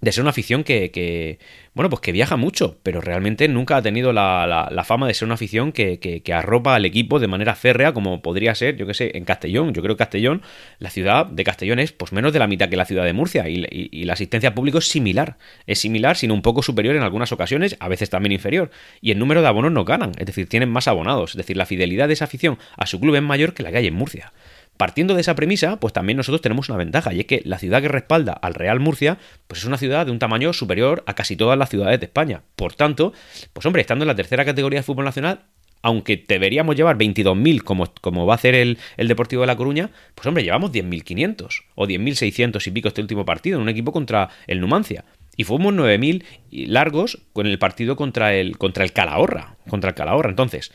de 0.00 0.12
ser 0.12 0.22
una 0.22 0.30
afición 0.30 0.64
que, 0.64 1.38
bueno, 1.74 1.90
pues 1.90 2.00
que 2.00 2.12
viaja 2.12 2.36
mucho, 2.36 2.78
pero 2.82 3.00
realmente 3.00 3.46
nunca 3.48 3.76
ha 3.76 3.82
tenido 3.82 4.12
la, 4.12 4.68
la, 4.70 4.84
fama 4.84 5.06
de 5.06 5.14
ser 5.14 5.26
una 5.26 5.34
afición 5.34 5.72
que, 5.72 5.98
que, 5.98 6.32
arropa 6.32 6.74
al 6.74 6.84
equipo 6.84 7.18
de 7.18 7.26
manera 7.26 7.54
férrea, 7.54 7.92
como 7.92 8.22
podría 8.22 8.54
ser, 8.54 8.76
yo 8.76 8.86
que 8.86 8.94
sé, 8.94 9.16
en 9.16 9.24
Castellón. 9.24 9.74
Yo 9.74 9.82
creo 9.82 9.96
que 9.96 9.98
Castellón, 9.98 10.42
la 10.78 10.90
ciudad 10.90 11.26
de 11.26 11.44
Castellón 11.44 11.78
es 11.78 11.92
pues 11.92 12.12
menos 12.12 12.32
de 12.32 12.38
la 12.38 12.46
mitad 12.46 12.68
que 12.68 12.76
la 12.76 12.86
ciudad 12.86 13.04
de 13.04 13.12
Murcia, 13.12 13.48
y, 13.48 13.66
y, 13.70 14.04
la 14.04 14.14
asistencia 14.14 14.54
pública 14.54 14.78
es 14.78 14.88
similar. 14.88 15.36
Es 15.66 15.80
similar, 15.80 16.16
sino 16.16 16.34
un 16.34 16.42
poco 16.42 16.62
superior 16.62 16.96
en 16.96 17.02
algunas 17.02 17.32
ocasiones, 17.32 17.76
a 17.78 17.88
veces 17.88 18.08
también 18.08 18.32
inferior. 18.32 18.70
Y 19.00 19.10
el 19.10 19.18
número 19.18 19.42
de 19.42 19.48
abonos 19.48 19.72
no 19.72 19.84
ganan, 19.84 20.12
es 20.18 20.26
decir, 20.26 20.48
tienen 20.48 20.70
más 20.70 20.88
abonados. 20.88 21.32
Es 21.32 21.36
decir, 21.36 21.56
la 21.56 21.66
fidelidad 21.66 22.08
de 22.08 22.14
esa 22.14 22.24
afición 22.24 22.58
a 22.76 22.86
su 22.86 23.00
club 23.00 23.16
es 23.16 23.22
mayor 23.22 23.52
que 23.52 23.62
la 23.62 23.70
que 23.70 23.78
hay 23.78 23.86
en 23.86 23.94
Murcia. 23.94 24.32
Partiendo 24.80 25.14
de 25.14 25.20
esa 25.20 25.34
premisa, 25.34 25.78
pues 25.78 25.92
también 25.92 26.16
nosotros 26.16 26.40
tenemos 26.40 26.70
una 26.70 26.78
ventaja, 26.78 27.12
y 27.12 27.20
es 27.20 27.26
que 27.26 27.42
la 27.44 27.58
ciudad 27.58 27.82
que 27.82 27.88
respalda 27.88 28.32
al 28.32 28.54
Real 28.54 28.80
Murcia, 28.80 29.18
pues 29.46 29.60
es 29.60 29.66
una 29.66 29.76
ciudad 29.76 30.06
de 30.06 30.12
un 30.12 30.18
tamaño 30.18 30.54
superior 30.54 31.04
a 31.06 31.12
casi 31.12 31.36
todas 31.36 31.58
las 31.58 31.68
ciudades 31.68 32.00
de 32.00 32.06
España. 32.06 32.44
Por 32.56 32.72
tanto, 32.72 33.12
pues 33.52 33.66
hombre, 33.66 33.82
estando 33.82 34.04
en 34.04 34.08
la 34.08 34.14
tercera 34.14 34.42
categoría 34.42 34.78
de 34.78 34.82
fútbol 34.82 35.04
nacional, 35.04 35.40
aunque 35.82 36.24
deberíamos 36.26 36.76
llevar 36.76 36.96
22.000 36.96 37.62
como, 37.62 37.92
como 38.00 38.24
va 38.24 38.32
a 38.32 38.36
hacer 38.36 38.54
el, 38.54 38.78
el, 38.96 39.06
Deportivo 39.06 39.42
de 39.42 39.48
La 39.48 39.56
Coruña, 39.56 39.90
pues 40.14 40.26
hombre, 40.26 40.44
llevamos 40.44 40.72
10.500 40.72 41.64
o 41.74 41.86
10.600 41.86 42.66
y 42.66 42.70
pico 42.70 42.88
este 42.88 43.02
último 43.02 43.26
partido 43.26 43.56
en 43.56 43.62
un 43.64 43.68
equipo 43.68 43.92
contra 43.92 44.30
el 44.46 44.60
Numancia. 44.60 45.04
Y 45.36 45.44
fuimos 45.44 45.74
9.000 45.74 46.24
largos 46.68 47.18
con 47.34 47.46
el 47.46 47.58
partido 47.58 47.96
contra 47.96 48.32
el, 48.32 48.56
contra 48.56 48.84
el 48.84 48.94
Calahorra. 48.94 49.56
Contra 49.68 49.90
el 49.90 49.94
Calahorra. 49.94 50.30
Entonces, 50.30 50.72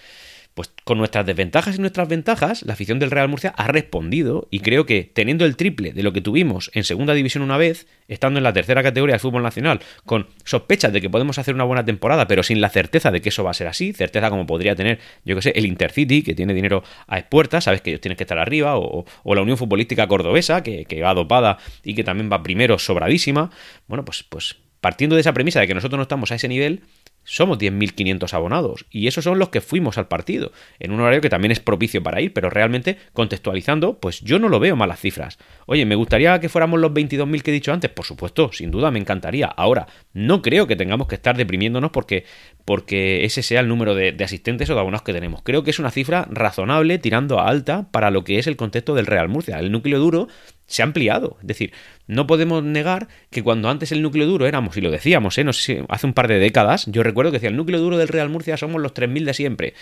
pues 0.55 0.71
con 0.85 0.97
nuestras 0.97 1.25
desventajas 1.25 1.75
y 1.75 1.81
nuestras 1.81 2.07
ventajas, 2.07 2.63
la 2.63 2.74
afición 2.74 2.97
del 2.97 3.12
Real 3.12 3.27
Murcia 3.27 3.53
ha 3.57 3.67
respondido 3.67 4.47
y 4.50 4.62
creo 4.62 4.85
que 4.85 5.03
teniendo 5.03 5.43
el 5.45 5.57
triple 5.57 5.91
de 5.91 6.01
lo 6.01 6.13
que 6.13 6.21
tuvimos 6.21 6.71
en 6.74 6.85
segunda 6.85 7.13
división 7.13 7.43
una 7.43 7.57
vez, 7.57 7.88
estando 8.07 8.39
en 8.39 8.43
la 8.45 8.53
tercera 8.53 8.81
categoría 8.81 9.15
del 9.15 9.19
fútbol 9.19 9.43
nacional, 9.43 9.81
con 10.05 10.27
sospechas 10.45 10.93
de 10.93 11.01
que 11.01 11.09
podemos 11.09 11.38
hacer 11.38 11.53
una 11.53 11.65
buena 11.65 11.83
temporada, 11.83 12.25
pero 12.25 12.41
sin 12.41 12.62
la 12.62 12.69
certeza 12.69 13.12
de 13.12 13.21
que 13.21 13.29
eso 13.29 13.43
va 13.43 13.51
a 13.51 13.53
ser 13.53 13.67
así, 13.67 13.91
certeza 13.91 14.29
como 14.29 14.45
podría 14.45 14.75
tener, 14.75 15.00
yo 15.25 15.35
que 15.35 15.41
sé, 15.41 15.51
el 15.55 15.65
Intercity, 15.65 16.24
que 16.24 16.33
tiene 16.33 16.53
dinero 16.53 16.83
a 17.07 17.19
expuertas, 17.19 17.65
sabes 17.65 17.81
que 17.81 17.89
ellos 17.89 18.01
tienen 18.01 18.15
que 18.15 18.24
estar 18.24 18.39
arriba, 18.39 18.77
o, 18.77 19.05
la 19.25 19.41
Unión 19.41 19.57
Futbolística 19.57 20.07
Cordobesa, 20.07 20.63
que, 20.63 20.85
que 20.85 21.01
va 21.01 21.13
dopada 21.13 21.57
y 21.83 21.95
que 21.95 22.05
también 22.05 22.31
va 22.31 22.41
primero 22.41 22.79
sobradísima. 22.79 23.51
Bueno, 23.88 24.05
pues, 24.05 24.24
pues 24.24 24.55
partiendo 24.79 25.15
de 25.15 25.21
esa 25.21 25.33
premisa 25.33 25.59
de 25.59 25.67
que 25.67 25.74
nosotros 25.74 25.97
no 25.97 26.03
estamos 26.03 26.31
a 26.31 26.35
ese 26.35 26.47
nivel, 26.47 26.83
somos 27.25 27.58
10.500 27.58 28.34
abonados 28.34 28.86
y 28.89 29.08
esos 29.08 29.24
son 29.24 29.39
los 29.39 29.50
que 29.50 29.62
fuimos 29.62 29.98
al 29.98 30.08
partido, 30.08 30.51
en 30.79 30.91
un 30.91 31.01
horario 31.01 31.22
que 31.22 31.29
también 31.29 31.51
es 31.51 31.60
propicio 31.60 32.01
para 32.01 32.22
ir, 32.22 32.31
pero 32.33 32.50
realmente 32.50 32.98
contextualizando, 33.14 34.00
pues 34.00 34.22
yo 34.22 34.40
no 34.40 34.48
lo 34.48 34.59
veo 34.59 34.75
malas 34.75 35.00
cifras. 35.00 35.38
Oye, 35.66 35.85
¿me 35.85 35.96
gustaría 35.96 36.40
que 36.40 36.50
fuéramos 36.50 36.79
los 36.79 36.92
22.000 36.92 37.42
que 37.42 37.51
he 37.51 37.53
dicho 37.53 37.74
antes? 37.74 37.92
Por 37.92 38.05
supuesto, 38.05 38.51
sin 38.53 38.72
duda 38.72 38.92
me 38.92 39.00
encantaría. 39.00 39.48
Ahora, 39.48 39.88
no 40.14 40.42
creo 40.42 40.68
que 40.68 40.75
tengamos 40.75 41.07
que 41.07 41.16
estar 41.16 41.35
deprimiéndonos 41.35 41.92
porque, 41.92 42.25
porque 42.64 43.25
ese 43.25 43.44
sea 43.44 43.59
el 43.59 43.68
número 43.68 43.96
de, 43.96 44.11
de 44.11 44.24
asistentes 44.24 44.70
o 44.70 44.75
de 44.75 44.79
abonados 44.79 45.03
que 45.03 45.14
tenemos. 45.14 45.42
Creo 45.44 45.64
que 45.64 45.72
es 45.72 45.79
una 45.79 45.92
cifra 45.92 46.27
razonable 46.29 47.00
tirando 47.00 47.40
a 47.40 47.48
alta 47.48 47.90
para 47.92 48.11
lo 48.11 48.24
que 48.24 48.40
es 48.40 48.48
el 48.48 48.55
contexto 48.55 48.96
del 48.96 49.07
Real 49.07 49.29
Murcia. 49.29 49.59
El 49.59 49.72
núcleo 49.72 50.00
duro 50.00 50.27
se 50.68 50.82
ha 50.82 50.86
ampliado. 50.86 51.38
Es 51.42 51.48
decir, 51.48 51.72
no 52.08 52.28
podemos 52.28 52.64
negar 52.64 53.08
que 53.30 53.44
cuando 53.44 53.70
antes 53.70 53.92
el 53.92 54.01
núcleo 54.01 54.25
duro 54.25 54.48
éramos, 54.48 54.75
y 54.78 54.82
lo 54.82 54.92
decíamos, 54.92 55.38
¿eh? 55.38 55.44
no 55.44 55.54
sé 55.54 55.62
si 55.62 55.80
hace 55.90 56.08
un 56.08 56.14
par 56.14 56.28
de 56.28 56.40
décadas, 56.40 56.86
yo 56.88 57.04
recuerdo 57.04 57.32
que 57.32 57.38
decía 57.38 57.50
el 57.50 57.56
núcleo 57.56 57.80
duro 57.80 57.98
del 57.98 58.08
Real 58.08 58.30
Murcia 58.30 58.58
somos 58.58 58.82
los 58.82 58.94
3.000 58.94 59.25
de 59.25 59.34
siempre. 59.34 59.74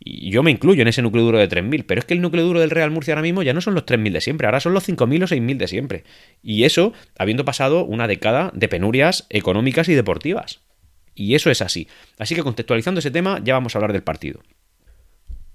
Y 0.00 0.30
yo 0.30 0.42
me 0.42 0.50
incluyo 0.50 0.82
en 0.82 0.88
ese 0.88 1.02
núcleo 1.02 1.24
duro 1.24 1.38
de 1.38 1.48
3.000, 1.48 1.84
pero 1.86 2.00
es 2.00 2.04
que 2.04 2.14
el 2.14 2.20
núcleo 2.20 2.44
duro 2.44 2.60
del 2.60 2.70
Real 2.70 2.90
Murcia 2.90 3.14
ahora 3.14 3.22
mismo 3.22 3.42
ya 3.42 3.54
no 3.54 3.60
son 3.60 3.74
los 3.74 3.86
3.000 3.86 4.12
de 4.12 4.20
siempre, 4.20 4.46
ahora 4.46 4.60
son 4.60 4.74
los 4.74 4.88
5.000 4.88 5.24
o 5.24 5.26
6.000 5.26 5.56
de 5.56 5.68
siempre. 5.68 6.04
Y 6.42 6.64
eso 6.64 6.92
habiendo 7.18 7.44
pasado 7.44 7.84
una 7.84 8.06
década 8.06 8.50
de 8.54 8.68
penurias 8.68 9.26
económicas 9.30 9.88
y 9.88 9.94
deportivas. 9.94 10.60
Y 11.14 11.34
eso 11.34 11.50
es 11.50 11.60
así. 11.62 11.88
Así 12.18 12.34
que 12.34 12.42
contextualizando 12.42 13.00
ese 13.00 13.10
tema, 13.10 13.40
ya 13.44 13.54
vamos 13.54 13.74
a 13.74 13.78
hablar 13.78 13.92
del 13.92 14.02
partido. 14.02 14.40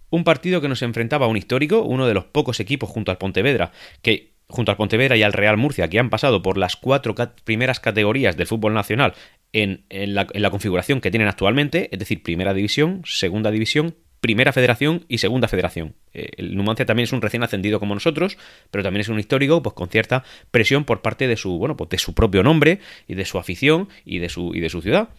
Un 0.10 0.24
partido 0.24 0.62
que 0.62 0.70
nos 0.70 0.82
enfrentaba 0.84 1.26
a 1.26 1.30
un 1.30 1.38
histórico, 1.38 1.82
uno 1.82 2.08
de 2.08 2.14
los 2.14 2.26
pocos 2.26 2.60
equipos 2.60 2.90
junto 2.90 3.12
al 3.12 3.18
Pontevedra, 3.18 3.72
que 4.02 4.37
junto 4.50 4.72
al 4.72 4.78
Pontevedra 4.78 5.18
y 5.18 5.24
al 5.24 5.34
Real 5.34 5.58
Murcia, 5.58 5.90
que 5.90 6.00
han 6.00 6.10
pasado 6.10 6.42
por 6.42 6.58
las 6.58 6.76
cuatro 6.76 7.16
primeras 7.44 7.80
categorías 7.80 8.38
del 8.38 8.48
fútbol 8.48 8.74
nacional 8.74 9.14
en, 9.54 9.84
la, 9.90 10.50
configuración 10.50 11.02
que 11.02 11.12
tienen 11.12 11.28
actualmente, 11.28 11.90
es 11.92 12.00
decir, 12.00 12.24
primera 12.24 12.54
división, 12.54 13.02
segunda 13.06 13.52
división, 13.52 13.96
primera 14.22 14.54
federación 14.54 15.06
y 15.08 15.20
segunda 15.20 15.48
federación. 15.48 15.96
Eh, 16.14 16.30
el 16.38 16.56
Numancia 16.56 16.86
también 16.86 17.06
es 17.06 17.14
un 17.14 17.22
recién 17.22 17.44
ascendido 17.44 17.80
como 17.80 17.94
nosotros, 17.94 18.38
pero 18.72 18.84
también 18.84 19.02
es 19.02 19.10
un 19.10 19.20
histórico, 19.20 19.62
pues 19.62 19.74
con 19.74 19.90
cierta 19.90 20.24
presión 20.52 20.86
por 20.86 21.02
parte 21.02 21.28
de 21.28 21.38
su, 21.38 21.58
bueno, 21.58 21.76
pues 21.78 21.90
de 21.90 21.98
su 21.98 22.14
propio 22.14 22.44
nombre 22.44 22.80
y 23.08 23.16
de 23.16 23.26
su 23.26 23.38
afición 23.38 23.90
y 24.06 24.20
de 24.20 24.30
su, 24.30 24.54
y 24.56 24.60
de 24.60 24.70
su 24.70 24.82
ciudad. 24.82 25.10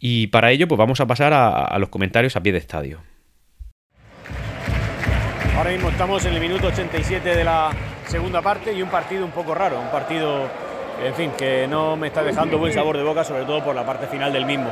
Y 0.00 0.28
para 0.28 0.50
ello, 0.50 0.68
pues 0.68 0.78
vamos 0.78 1.00
a 1.00 1.06
pasar 1.06 1.32
a 1.32 1.78
los 1.78 1.88
comentarios 1.88 2.36
a 2.36 2.42
pie 2.42 2.52
de 2.52 2.58
estadio. 2.58 3.00
Ahora 5.56 5.70
mismo 5.70 5.88
estamos 5.88 6.26
en 6.26 6.34
el 6.34 6.40
minuto 6.40 6.66
87 6.66 7.36
de 7.36 7.44
la 7.44 7.70
segunda 8.06 8.42
parte 8.42 8.72
y 8.72 8.82
un 8.82 8.88
partido 8.88 9.24
un 9.24 9.30
poco 9.30 9.54
raro, 9.54 9.80
un 9.80 9.88
partido, 9.88 10.48
en 11.02 11.14
fin, 11.14 11.32
que 11.36 11.66
no 11.66 11.96
me 11.96 12.08
está 12.08 12.22
dejando 12.22 12.58
buen 12.58 12.72
sabor 12.72 12.96
de 12.96 13.02
boca, 13.02 13.24
sobre 13.24 13.44
todo 13.44 13.62
por 13.62 13.74
la 13.74 13.84
parte 13.84 14.06
final 14.06 14.32
del 14.32 14.46
mismo. 14.46 14.70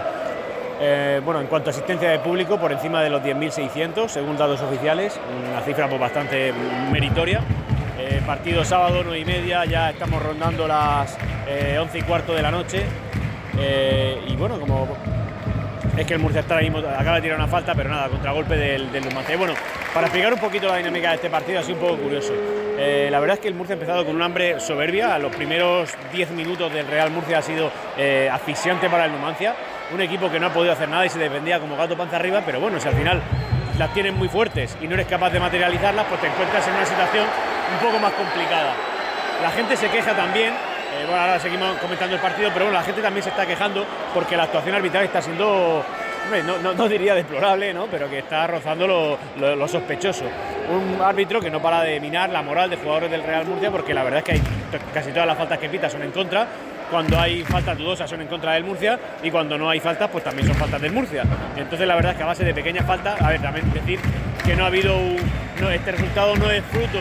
Eh, 0.80 1.20
bueno, 1.24 1.40
en 1.40 1.46
cuanto 1.46 1.70
a 1.70 1.72
asistencia 1.72 2.10
de 2.10 2.18
público, 2.18 2.58
por 2.58 2.72
encima 2.72 3.02
de 3.02 3.10
los 3.10 3.22
10.600, 3.22 4.08
según 4.08 4.36
datos 4.36 4.60
oficiales, 4.62 5.18
una 5.48 5.60
cifra 5.62 5.88
pues, 5.88 6.00
bastante 6.00 6.52
meritoria. 6.90 7.40
Eh, 7.98 8.20
partido 8.26 8.64
sábado, 8.64 9.02
9 9.04 9.20
y 9.20 9.24
media, 9.24 9.64
ya 9.64 9.90
estamos 9.90 10.20
rondando 10.20 10.66
las 10.66 11.12
11 11.12 11.18
eh, 11.46 11.86
y 11.94 12.02
cuarto 12.02 12.34
de 12.34 12.42
la 12.42 12.50
noche. 12.50 12.84
y 14.26 14.34
bueno, 14.34 14.58
como 14.58 14.88
es 15.96 16.06
que 16.06 16.14
el 16.14 16.20
Murcia 16.20 16.40
está 16.40 16.56
mismo, 16.56 16.78
acaba 16.78 17.16
de 17.16 17.22
tirar 17.22 17.36
una 17.36 17.48
falta, 17.48 17.74
pero 17.74 17.90
nada, 17.90 18.08
contragolpe 18.08 18.56
del, 18.56 18.90
del 18.90 19.04
Numancia. 19.04 19.36
bueno, 19.36 19.54
para 19.92 20.06
explicar 20.06 20.32
un 20.32 20.40
poquito 20.40 20.68
la 20.68 20.76
dinámica 20.76 21.10
de 21.10 21.16
este 21.16 21.30
partido, 21.30 21.62
sido 21.62 21.74
un 21.74 21.80
poco 21.80 21.96
curioso. 21.96 22.32
Eh, 22.78 23.08
la 23.10 23.20
verdad 23.20 23.34
es 23.34 23.40
que 23.40 23.48
el 23.48 23.54
Murcia 23.54 23.74
ha 23.74 23.78
empezado 23.78 24.04
con 24.04 24.16
un 24.16 24.22
hambre 24.22 24.58
soberbia. 24.58 25.18
Los 25.18 25.34
primeros 25.36 25.90
10 26.12 26.30
minutos 26.30 26.72
del 26.72 26.86
Real 26.86 27.10
Murcia 27.10 27.38
ha 27.38 27.42
sido 27.42 27.70
eh, 27.98 28.30
asfixiante 28.32 28.88
para 28.88 29.04
el 29.04 29.12
Numancia. 29.12 29.54
Un 29.92 30.00
equipo 30.00 30.30
que 30.30 30.40
no 30.40 30.46
ha 30.46 30.52
podido 30.52 30.72
hacer 30.72 30.88
nada 30.88 31.04
y 31.04 31.10
se 31.10 31.18
defendía 31.18 31.60
como 31.60 31.76
gato 31.76 31.96
panza 31.96 32.16
arriba, 32.16 32.42
pero 32.44 32.58
bueno, 32.60 32.80
si 32.80 32.88
al 32.88 32.94
final 32.94 33.20
las 33.78 33.92
tienes 33.92 34.14
muy 34.14 34.28
fuertes 34.28 34.76
y 34.80 34.88
no 34.88 34.94
eres 34.94 35.06
capaz 35.06 35.30
de 35.30 35.40
materializarlas, 35.40 36.06
pues 36.06 36.20
te 36.20 36.26
encuentras 36.26 36.66
en 36.66 36.74
una 36.74 36.86
situación 36.86 37.26
un 37.72 37.86
poco 37.86 37.98
más 37.98 38.12
complicada. 38.12 38.72
La 39.42 39.50
gente 39.50 39.76
se 39.76 39.88
queja 39.88 40.14
también 40.14 40.54
eh, 40.92 41.04
bueno, 41.06 41.20
ahora 41.20 41.38
seguimos 41.38 41.76
comentando 41.78 42.14
el 42.14 42.20
partido, 42.20 42.50
pero 42.52 42.66
bueno, 42.66 42.78
la 42.78 42.84
gente 42.84 43.00
también 43.00 43.22
se 43.22 43.30
está 43.30 43.46
quejando 43.46 43.84
porque 44.12 44.36
la 44.36 44.44
actuación 44.44 44.74
arbitral 44.74 45.04
está 45.04 45.22
siendo, 45.22 45.82
no, 46.76 46.88
diría 46.88 47.14
deplorable, 47.14 47.72
¿no? 47.72 47.86
pero 47.86 48.10
que 48.10 48.18
está 48.18 48.46
rozando 48.46 48.86
lo, 48.86 49.68
sospechoso. 49.68 50.24
Un 50.70 51.00
árbitro 51.00 51.40
que 51.40 51.50
no 51.50 51.62
para 51.62 51.82
de 51.82 51.98
minar 51.98 52.30
la 52.30 52.42
moral 52.42 52.68
de 52.68 52.76
jugadores 52.76 53.10
del 53.10 53.22
Real 53.22 53.46
Murcia 53.46 53.70
porque 53.70 53.94
la 53.94 54.04
verdad 54.04 54.18
es 54.18 54.24
que 54.24 54.32
hay, 54.32 54.42
casi 54.92 55.10
todas 55.12 55.26
las 55.26 55.38
faltas 55.38 55.58
que 55.58 55.68
pita 55.68 55.88
son 55.88 56.02
en 56.02 56.10
contra. 56.10 56.46
Cuando 56.90 57.18
hay 57.18 57.42
faltas 57.42 57.78
dudosas 57.78 58.10
son 58.10 58.20
en 58.20 58.28
contra 58.28 58.52
del 58.52 58.64
Murcia 58.64 58.98
y 59.22 59.30
cuando 59.30 59.56
no 59.56 59.70
hay 59.70 59.80
faltas 59.80 60.10
pues 60.10 60.22
también 60.22 60.46
son 60.46 60.56
faltas 60.56 60.80
del 60.80 60.92
Murcia. 60.92 61.24
Entonces 61.56 61.88
la 61.88 61.94
verdad 61.94 62.12
es 62.12 62.18
que 62.18 62.22
a 62.22 62.26
base 62.26 62.44
de 62.44 62.52
pequeñas 62.52 62.86
faltas, 62.86 63.18
a 63.20 63.30
ver, 63.30 63.40
también 63.40 63.72
decir 63.72 63.98
que 64.44 64.54
no 64.54 64.64
ha 64.64 64.66
habido 64.66 64.94
un, 64.94 65.16
este 65.70 65.92
resultado 65.92 66.36
no 66.36 66.50
es 66.50 66.62
fruto 66.64 66.98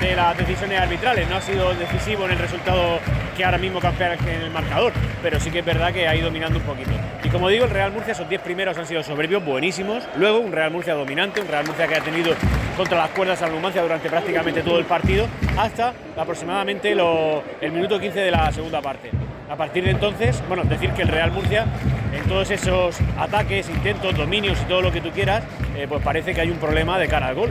de 0.00 0.16
las 0.16 0.36
decisiones 0.36 0.80
arbitrales, 0.80 1.28
no 1.28 1.36
ha 1.36 1.40
sido 1.40 1.72
decisivo 1.74 2.24
en 2.24 2.32
el 2.32 2.38
resultado 2.38 2.98
que 3.36 3.44
ahora 3.44 3.58
mismo 3.58 3.80
campea 3.80 4.14
en 4.14 4.42
el 4.42 4.50
marcador, 4.50 4.92
pero 5.22 5.38
sí 5.40 5.50
que 5.50 5.60
es 5.60 5.64
verdad 5.64 5.92
que 5.92 6.08
ha 6.08 6.14
ido 6.14 6.26
dominando 6.26 6.58
un 6.58 6.64
poquito. 6.64 6.90
Y 7.22 7.28
como 7.28 7.48
digo, 7.48 7.64
el 7.64 7.70
Real 7.70 7.92
Murcia, 7.92 8.12
esos 8.12 8.28
10 8.28 8.42
primeros 8.42 8.76
han 8.76 8.86
sido 8.86 9.02
soberbios, 9.02 9.44
buenísimos. 9.44 10.02
Luego, 10.16 10.40
un 10.40 10.52
Real 10.52 10.70
Murcia 10.70 10.94
dominante, 10.94 11.40
un 11.40 11.48
Real 11.48 11.64
Murcia 11.64 11.86
que 11.86 11.94
ha 11.94 12.00
tenido 12.00 12.34
contra 12.76 12.98
las 12.98 13.10
cuerdas 13.10 13.40
a 13.42 13.46
la 13.46 13.54
Numancia 13.54 13.80
durante 13.80 14.10
prácticamente 14.10 14.62
todo 14.62 14.78
el 14.78 14.84
partido, 14.84 15.26
hasta 15.56 15.92
aproximadamente 16.16 16.92
el 16.92 17.72
minuto 17.72 17.98
15 17.98 18.20
de 18.20 18.30
la 18.30 18.50
segunda 18.52 18.82
parte. 18.82 19.10
A 19.48 19.56
partir 19.56 19.84
de 19.84 19.90
entonces, 19.90 20.42
bueno, 20.48 20.64
decir 20.64 20.90
que 20.90 21.02
el 21.02 21.08
Real 21.08 21.30
Murcia, 21.30 21.66
en 22.12 22.24
todos 22.28 22.50
esos 22.50 22.98
ataques, 23.18 23.68
intentos, 23.68 24.16
dominios 24.16 24.60
y 24.62 24.64
todo 24.66 24.82
lo 24.82 24.92
que 24.92 25.00
tú 25.00 25.10
quieras, 25.10 25.42
eh, 25.76 25.86
pues 25.88 26.02
parece 26.02 26.34
que 26.34 26.40
hay 26.40 26.50
un 26.50 26.58
problema 26.58 26.98
de 26.98 27.08
cara 27.08 27.28
al 27.28 27.34
gol. 27.34 27.50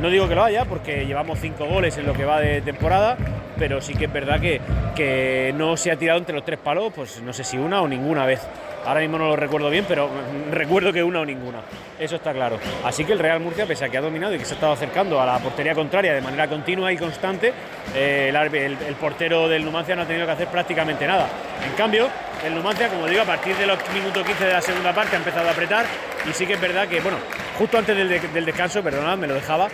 No 0.00 0.10
digo 0.10 0.28
que 0.28 0.34
lo 0.34 0.44
haya, 0.44 0.64
porque 0.64 1.06
llevamos 1.06 1.38
cinco 1.40 1.66
goles 1.66 1.96
en 1.98 2.06
lo 2.06 2.14
que 2.14 2.24
va 2.24 2.40
de 2.40 2.60
temporada, 2.62 3.16
pero 3.58 3.80
sí 3.80 3.94
que 3.94 4.06
es 4.06 4.12
verdad 4.12 4.40
que, 4.40 4.60
que 4.96 5.54
no 5.56 5.76
se 5.76 5.90
ha 5.90 5.96
tirado 5.96 6.18
entre 6.18 6.34
los 6.34 6.44
tres 6.44 6.58
palos, 6.58 6.92
pues 6.94 7.22
no 7.22 7.32
sé 7.32 7.44
si 7.44 7.58
una 7.58 7.82
o 7.82 7.88
ninguna 7.88 8.26
vez. 8.26 8.40
Ahora 8.86 9.00
mismo 9.00 9.18
no 9.18 9.28
lo 9.28 9.36
recuerdo 9.36 9.68
bien, 9.68 9.84
pero 9.86 10.08
recuerdo 10.50 10.92
que 10.92 11.02
una 11.02 11.20
o 11.20 11.24
ninguna. 11.24 11.58
Eso 11.98 12.16
está 12.16 12.32
claro. 12.32 12.58
Así 12.82 13.04
que 13.04 13.12
el 13.12 13.18
Real 13.18 13.40
Murcia, 13.40 13.66
pese 13.66 13.84
a 13.84 13.88
que 13.90 13.98
ha 13.98 14.00
dominado 14.00 14.34
y 14.34 14.38
que 14.38 14.46
se 14.46 14.52
ha 14.52 14.56
estado 14.56 14.72
acercando 14.72 15.20
a 15.20 15.26
la 15.26 15.38
portería 15.38 15.74
contraria 15.74 16.14
de 16.14 16.22
manera 16.22 16.48
continua 16.48 16.90
y 16.90 16.96
constante, 16.96 17.52
eh, 17.94 18.32
el, 18.32 18.94
portero 18.94 19.48
del 19.48 19.64
Numancia 19.64 19.94
no 19.94 20.02
ha 20.02 20.06
tenido 20.06 20.24
que 20.24 20.32
hacer 20.32 20.48
prácticamente 20.48 21.06
nada. 21.06 21.28
En 21.62 21.72
cambio, 21.74 22.08
el 22.44 22.54
Numancia, 22.54 22.88
como 22.88 23.06
digo, 23.06 23.20
a 23.20 23.26
partir 23.26 23.54
de 23.56 23.66
los 23.66 23.78
minutos 24.00 24.24
15 24.24 24.44
de 24.44 24.52
la 24.52 24.62
segunda 24.62 24.94
parte 24.94 25.16
ha 25.16 25.18
empezado 25.18 25.48
a 25.48 25.52
apretar 25.52 25.84
y 26.28 26.32
sí 26.32 26.46
que 26.46 26.54
es 26.54 26.60
verdad 26.60 26.88
que, 26.88 27.00
bueno, 27.00 27.18
justo 27.58 27.78
antes 27.78 27.96
del, 27.96 28.44
descanso, 28.46 28.82
perdonad, 28.82 29.18
me 29.18 29.26
lo 29.26 29.34
dejaba, 29.34 29.68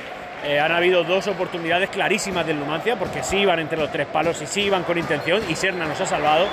eh, 0.44 0.60
han 0.60 0.72
habido 0.72 1.04
dos 1.04 1.26
oportunidades 1.28 1.90
clarísimas 1.90 2.46
del 2.46 2.58
Numancia, 2.58 2.96
porque 2.96 3.22
sí 3.22 3.38
iban 3.38 3.58
entre 3.58 3.78
los 3.78 3.90
tres 3.90 4.06
palos 4.06 4.40
y 4.42 4.46
sí 4.46 4.62
iban 4.62 4.82
con 4.82 4.98
intención, 4.98 5.42
y 5.48 5.54
Serna 5.54 5.86
nos 5.86 6.00
ha 6.00 6.06
salvado 6.06 6.46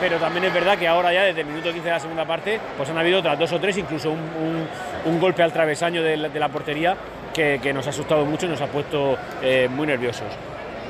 pero 0.00 0.18
también 0.18 0.46
es 0.46 0.52
verdad 0.52 0.76
que 0.76 0.88
ahora 0.88 1.12
ya 1.12 1.22
desde 1.22 1.42
el 1.42 1.46
minuto 1.46 1.70
15 1.70 1.84
de 1.84 1.90
la 1.92 2.00
segunda 2.00 2.24
parte 2.24 2.58
pues 2.76 2.90
han 2.90 2.98
habido 2.98 3.20
otras 3.20 3.38
dos 3.38 3.52
o 3.52 3.60
tres, 3.60 3.78
incluso 3.78 4.10
un, 4.10 5.20
golpe 5.20 5.44
al 5.44 5.52
travesaño 5.52 6.02
de 6.02 6.16
la, 6.16 6.48
portería 6.48 6.96
que, 7.32 7.72
nos 7.72 7.86
ha 7.86 7.90
asustado 7.90 8.24
mucho 8.24 8.46
y 8.46 8.48
nos 8.48 8.60
ha 8.60 8.66
puesto 8.66 9.16
eh, 9.40 9.68
muy 9.70 9.86
nerviosos. 9.86 10.26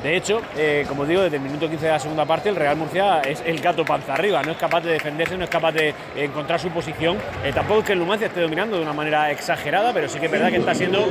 De 0.02 0.16
hecho, 0.16 0.42
eh, 0.56 0.84
como 0.88 1.06
digo, 1.06 1.22
desde 1.22 1.36
el 1.36 1.42
minuto 1.42 1.68
15 1.68 1.86
de 1.86 1.92
la 1.92 1.98
segunda 2.00 2.24
parte 2.24 2.48
el 2.48 2.56
Real 2.56 2.76
Murcia 2.76 3.20
es 3.20 3.42
el 3.46 3.60
gato 3.60 3.84
panza 3.84 4.14
arriba, 4.14 4.42
no 4.42 4.50
es 4.50 4.58
capaz 4.58 4.80
de 4.80 4.92
defenderse, 4.92 5.36
no 5.36 5.44
es 5.44 5.50
capaz 5.50 5.72
de 5.72 5.94
encontrar 6.16 6.58
su 6.58 6.70
posición. 6.70 7.18
Eh, 7.44 7.52
tampoco 7.52 7.80
es 7.80 7.86
que 7.86 7.92
el 7.92 8.00
Numancia 8.00 8.26
esté 8.26 8.40
dominando 8.40 8.76
de 8.76 8.82
una 8.82 8.92
manera 8.92 9.30
exagerada, 9.30 9.92
pero 9.92 10.08
sí 10.08 10.18
que 10.18 10.26
es 10.26 10.32
verdad 10.32 10.50
que 10.50 10.56
está 10.56 10.74
siendo 10.74 11.06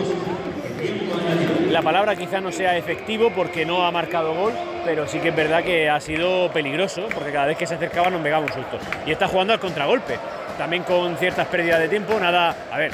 la 1.70 1.82
palabra 1.82 2.16
quizá 2.16 2.42
no 2.42 2.52
sea 2.52 2.76
efectivo 2.76 3.32
porque 3.34 3.66
no 3.66 3.86
ha 3.86 3.92
marcado 3.92 4.34
gol, 4.34 4.54
pero 4.84 5.08
sí 5.08 5.20
que 5.20 5.30
es 5.30 5.36
verdad 5.36 5.64
que 5.64 5.90
ha 5.90 6.00
sido 6.02 6.52
peligroso 6.52 7.08
porque 7.14 7.32
cada 7.32 7.46
vez 7.46 7.58
que 7.58 7.66
se 7.66 7.76
acercaba 7.76 8.10
nos 8.10 8.22
pegaba 8.22 8.44
un 8.44 8.52
susto. 8.52 8.78
Y 9.06 9.12
está 9.12 9.28
jugando 9.28 9.54
al 9.54 9.60
contragolpe, 9.60 10.18
también 10.58 10.84
con 10.84 11.16
ciertas 11.18 11.48
pérdidas 11.48 11.80
de 11.80 11.88
tiempo, 11.88 12.20
nada, 12.20 12.56
a 12.72 12.78
ver, 12.78 12.92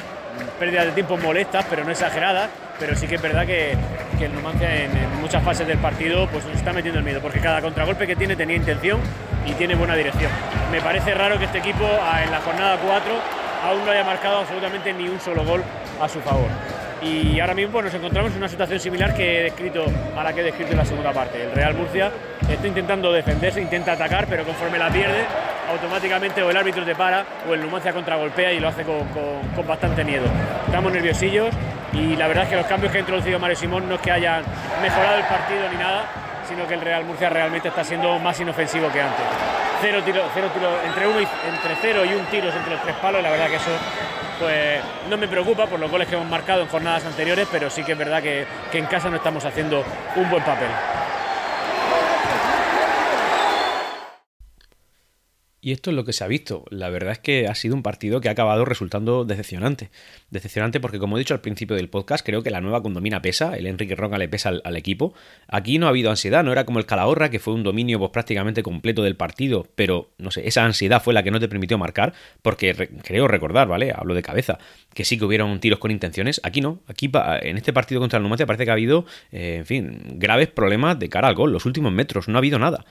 pérdidas 0.60 0.86
de 0.86 0.92
tiempo 0.92 1.16
molestas, 1.16 1.66
pero 1.68 1.82
no 1.82 1.90
exageradas, 1.90 2.50
pero 2.78 2.94
sí 2.94 3.08
que 3.08 3.16
es 3.16 3.22
verdad 3.22 3.46
que, 3.46 3.74
el 4.26 4.34
Numancia 4.34 4.84
en, 4.84 4.90
muchas 5.20 5.42
fases 5.42 5.66
del 5.66 5.78
partido 5.78 6.26
pues 6.28 6.44
nos 6.44 6.56
está 6.56 6.72
metiendo 6.72 6.98
el 6.98 7.04
miedo, 7.04 7.20
porque 7.20 7.40
cada 7.40 7.60
contragolpe 7.60 8.06
que 8.06 8.16
tiene 8.16 8.36
tenía 8.36 8.56
intención 8.56 9.00
y 9.46 9.52
tiene 9.52 9.74
buena 9.74 9.94
dirección. 9.94 10.30
Me 10.70 10.80
parece 10.80 11.14
raro 11.14 11.38
que 11.38 11.44
este 11.44 11.58
equipo 11.58 11.84
en 11.84 12.30
la 12.30 12.40
jornada 12.40 12.78
4 12.84 13.12
aún 13.64 13.84
no 13.84 13.90
haya 13.90 14.04
marcado 14.04 14.38
absolutamente 14.38 14.92
ni 14.92 15.08
un 15.08 15.20
solo 15.20 15.44
gol 15.44 15.62
a 16.00 16.08
su 16.08 16.20
favor 16.20 16.48
y 17.02 17.38
ahora 17.38 17.54
mismo 17.54 17.72
pues, 17.72 17.86
nos 17.86 17.94
encontramos 17.94 18.32
en 18.32 18.38
una 18.38 18.48
situación 18.48 18.80
similar 18.80 19.14
que 19.14 19.40
he 19.40 19.42
descrito 19.44 19.84
a 20.16 20.24
la 20.24 20.32
que 20.32 20.40
he 20.40 20.44
descrito 20.44 20.72
en 20.72 20.78
la 20.78 20.84
segunda 20.84 21.12
parte. 21.12 21.42
El 21.42 21.52
Real 21.52 21.74
Murcia 21.74 22.10
está 22.48 22.66
intentando 22.66 23.12
defenderse, 23.12 23.60
intenta 23.60 23.92
atacar, 23.92 24.26
pero 24.28 24.44
conforme 24.44 24.78
la 24.78 24.90
pierde, 24.90 25.24
automáticamente 25.70 26.42
o 26.42 26.50
el 26.50 26.56
árbitro 26.56 26.84
te 26.84 26.94
para 26.94 27.24
o 27.48 27.54
el 27.54 27.60
Numancia 27.60 27.92
contragolpea 27.92 28.52
y 28.52 28.60
lo 28.60 28.68
hace 28.68 28.82
con, 28.82 29.06
con, 29.08 29.66
bastante 29.66 30.04
miedo. 30.04 30.24
Estamos 30.66 30.92
nerviosillos 30.92 31.54
y 31.92 32.16
la 32.16 32.28
verdad 32.28 32.44
es 32.44 32.50
que 32.50 32.56
los 32.56 32.66
cambios 32.66 32.92
que 32.92 32.98
ha 32.98 33.00
introducido 33.00 33.38
Mario 33.38 33.56
Simón 33.56 33.88
no 33.88 33.94
es 33.96 34.00
que 34.00 34.12
hayan 34.12 34.42
mejorado 34.82 35.16
el 35.16 35.24
partido 35.24 35.68
ni 35.70 35.76
nada, 35.76 36.04
sino 36.48 36.66
que 36.66 36.74
el 36.74 36.80
Real 36.80 37.04
Murcia 37.04 37.28
realmente 37.28 37.68
está 37.68 37.84
siendo 37.84 38.18
más 38.18 38.38
inofensivo 38.40 38.90
que 38.90 39.00
antes. 39.00 39.24
Cero 39.80 40.02
tiro, 40.04 40.22
cero 40.34 40.50
tiro, 40.52 40.70
entre 40.84 41.04
entre 41.04 41.76
cero 41.80 42.04
y 42.04 42.14
un 42.14 42.24
tiro 42.26 42.48
entre 42.48 42.72
los 42.72 42.82
tres 42.82 42.96
palos, 42.96 43.22
la 43.22 43.30
verdad 43.30 43.48
que 43.48 43.56
eso 43.56 43.70
pues 44.38 44.80
no 45.08 45.16
me 45.16 45.26
preocupa 45.26 45.66
por 45.66 45.80
los 45.80 45.90
goles 45.90 46.08
que 46.08 46.14
hemos 46.14 46.28
marcado 46.28 46.62
en 46.62 46.68
jornadas 46.68 47.04
anteriores, 47.04 47.48
pero 47.50 47.68
sí 47.70 47.82
que 47.82 47.92
es 47.92 47.98
verdad 47.98 48.22
que, 48.22 48.46
que 48.70 48.78
en 48.78 48.86
casa 48.86 49.10
no 49.10 49.16
estamos 49.16 49.44
haciendo 49.44 49.84
un 50.16 50.30
buen 50.30 50.42
papel. 50.44 50.68
Y 55.68 55.72
esto 55.72 55.90
es 55.90 55.96
lo 55.96 56.06
que 56.06 56.14
se 56.14 56.24
ha 56.24 56.28
visto. 56.28 56.64
La 56.70 56.88
verdad 56.88 57.12
es 57.12 57.18
que 57.18 57.46
ha 57.46 57.54
sido 57.54 57.74
un 57.74 57.82
partido 57.82 58.22
que 58.22 58.30
ha 58.30 58.32
acabado 58.32 58.64
resultando 58.64 59.26
decepcionante. 59.26 59.90
Decepcionante 60.30 60.80
porque, 60.80 60.98
como 60.98 61.18
he 61.18 61.18
dicho 61.18 61.34
al 61.34 61.42
principio 61.42 61.76
del 61.76 61.90
podcast, 61.90 62.24
creo 62.24 62.42
que 62.42 62.48
la 62.48 62.62
nueva 62.62 62.82
condomina 62.82 63.20
pesa, 63.20 63.54
el 63.54 63.66
Enrique 63.66 63.94
Roca 63.94 64.16
le 64.16 64.30
pesa 64.30 64.48
al, 64.48 64.76
equipo. 64.78 65.12
Aquí 65.46 65.78
no 65.78 65.84
ha 65.84 65.90
habido 65.90 66.08
ansiedad, 66.08 66.42
no 66.42 66.52
era 66.52 66.64
como 66.64 66.78
el 66.78 66.86
Calahorra, 66.86 67.28
que 67.28 67.38
fue 67.38 67.52
un 67.52 67.64
dominio 67.64 67.98
pues, 67.98 68.12
prácticamente 68.12 68.62
completo 68.62 69.02
del 69.02 69.14
partido, 69.14 69.66
pero 69.74 70.08
no 70.16 70.30
sé, 70.30 70.48
esa 70.48 70.64
ansiedad 70.64 71.02
fue 71.02 71.12
la 71.12 71.22
que 71.22 71.30
no 71.30 71.38
te 71.38 71.48
permitió 71.48 71.76
marcar, 71.76 72.14
porque 72.40 72.88
creo 73.02 73.28
recordar, 73.28 73.68
¿vale? 73.68 73.92
Hablo 73.94 74.14
de 74.14 74.22
cabeza, 74.22 74.56
que 74.94 75.04
sí 75.04 75.18
que 75.18 75.26
hubieron 75.26 75.60
tiros 75.60 75.80
con 75.80 75.90
intenciones. 75.90 76.40
Aquí 76.44 76.62
no, 76.62 76.80
aquí 76.86 77.10
en 77.42 77.58
este 77.58 77.74
partido 77.74 78.00
contra 78.00 78.16
el 78.16 78.22
Numancia 78.22 78.46
parece 78.46 78.64
que 78.64 78.70
ha 78.70 78.72
habido, 78.72 79.04
eh, 79.32 79.56
en 79.58 79.66
fin, 79.66 80.02
graves 80.14 80.48
problemas 80.48 80.98
de 80.98 81.10
cara 81.10 81.28
al 81.28 81.34
gol. 81.34 81.52
Los 81.52 81.66
últimos 81.66 81.92
metros, 81.92 82.26
no 82.26 82.38
ha 82.38 82.40
habido 82.40 82.58
nada. 82.58 82.86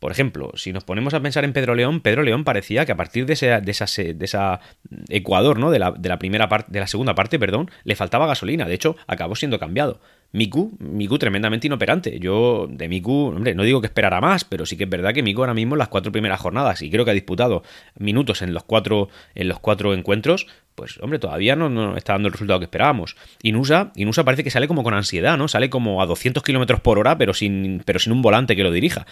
Por 0.00 0.10
ejemplo, 0.10 0.50
si 0.56 0.72
nos 0.72 0.82
ponemos 0.82 1.14
a 1.14 1.20
pensar 1.20 1.44
en 1.44 1.52
Pedro 1.52 1.74
León, 1.74 2.00
Pedro 2.00 2.22
León 2.22 2.42
parecía 2.42 2.86
que 2.86 2.92
a 2.92 2.96
partir 2.96 3.26
de, 3.26 3.34
esa, 3.34 3.60
de, 3.60 3.70
esa, 3.70 3.84
de 4.02 4.24
esa 4.24 4.60
Ecuador, 5.08 5.58
¿no? 5.58 5.70
De 5.70 5.78
la, 5.78 5.92
de 5.92 6.08
la 6.08 6.18
primera 6.18 6.48
parte, 6.48 6.72
de 6.72 6.80
la 6.80 6.86
segunda 6.86 7.14
parte, 7.14 7.38
perdón, 7.38 7.70
le 7.84 7.94
faltaba 7.94 8.26
gasolina. 8.26 8.66
De 8.66 8.74
hecho, 8.74 8.96
acabó 9.06 9.36
siendo 9.36 9.58
cambiado. 9.58 10.00
Miku, 10.32 10.76
Miku 10.78 11.18
tremendamente 11.18 11.66
inoperante. 11.66 12.18
Yo 12.20 12.66
de 12.70 12.88
Miku, 12.88 13.26
hombre, 13.26 13.54
no 13.54 13.62
digo 13.62 13.80
que 13.80 13.88
esperara 13.88 14.20
más, 14.20 14.44
pero 14.44 14.64
sí 14.64 14.76
que 14.76 14.84
es 14.84 14.90
verdad 14.90 15.12
que 15.12 15.22
Miku 15.22 15.42
ahora 15.42 15.54
mismo 15.54 15.74
en 15.74 15.80
las 15.80 15.88
cuatro 15.88 16.12
primeras 16.12 16.40
jornadas, 16.40 16.82
y 16.82 16.90
creo 16.90 17.04
que 17.04 17.10
ha 17.10 17.14
disputado 17.14 17.62
minutos 17.98 18.42
en 18.42 18.54
los 18.54 18.64
cuatro, 18.64 19.08
en 19.34 19.48
los 19.48 19.58
cuatro 19.58 19.92
encuentros, 19.92 20.46
pues 20.80 20.98
hombre, 21.02 21.18
todavía 21.18 21.56
no, 21.56 21.94
está 21.94 22.14
dando 22.14 22.28
el 22.28 22.32
resultado 22.32 22.58
que 22.58 22.64
esperábamos. 22.64 23.14
Inusa, 23.42 23.92
Inusa 23.96 24.24
parece 24.24 24.42
que 24.42 24.50
sale 24.50 24.66
como 24.66 24.82
con 24.82 24.94
ansiedad, 24.94 25.36
¿no? 25.36 25.46
Sale 25.46 25.68
como 25.68 26.00
a 26.00 26.06
200 26.06 26.42
kilómetros 26.42 26.80
por 26.80 26.98
hora, 26.98 27.18
pero 27.18 27.34
sin, 27.34 27.82
pero 27.84 27.98
sin 27.98 28.14
un 28.14 28.22
volante 28.22 28.56
que 28.56 28.62
lo 28.62 28.70
dirija. 28.70 29.06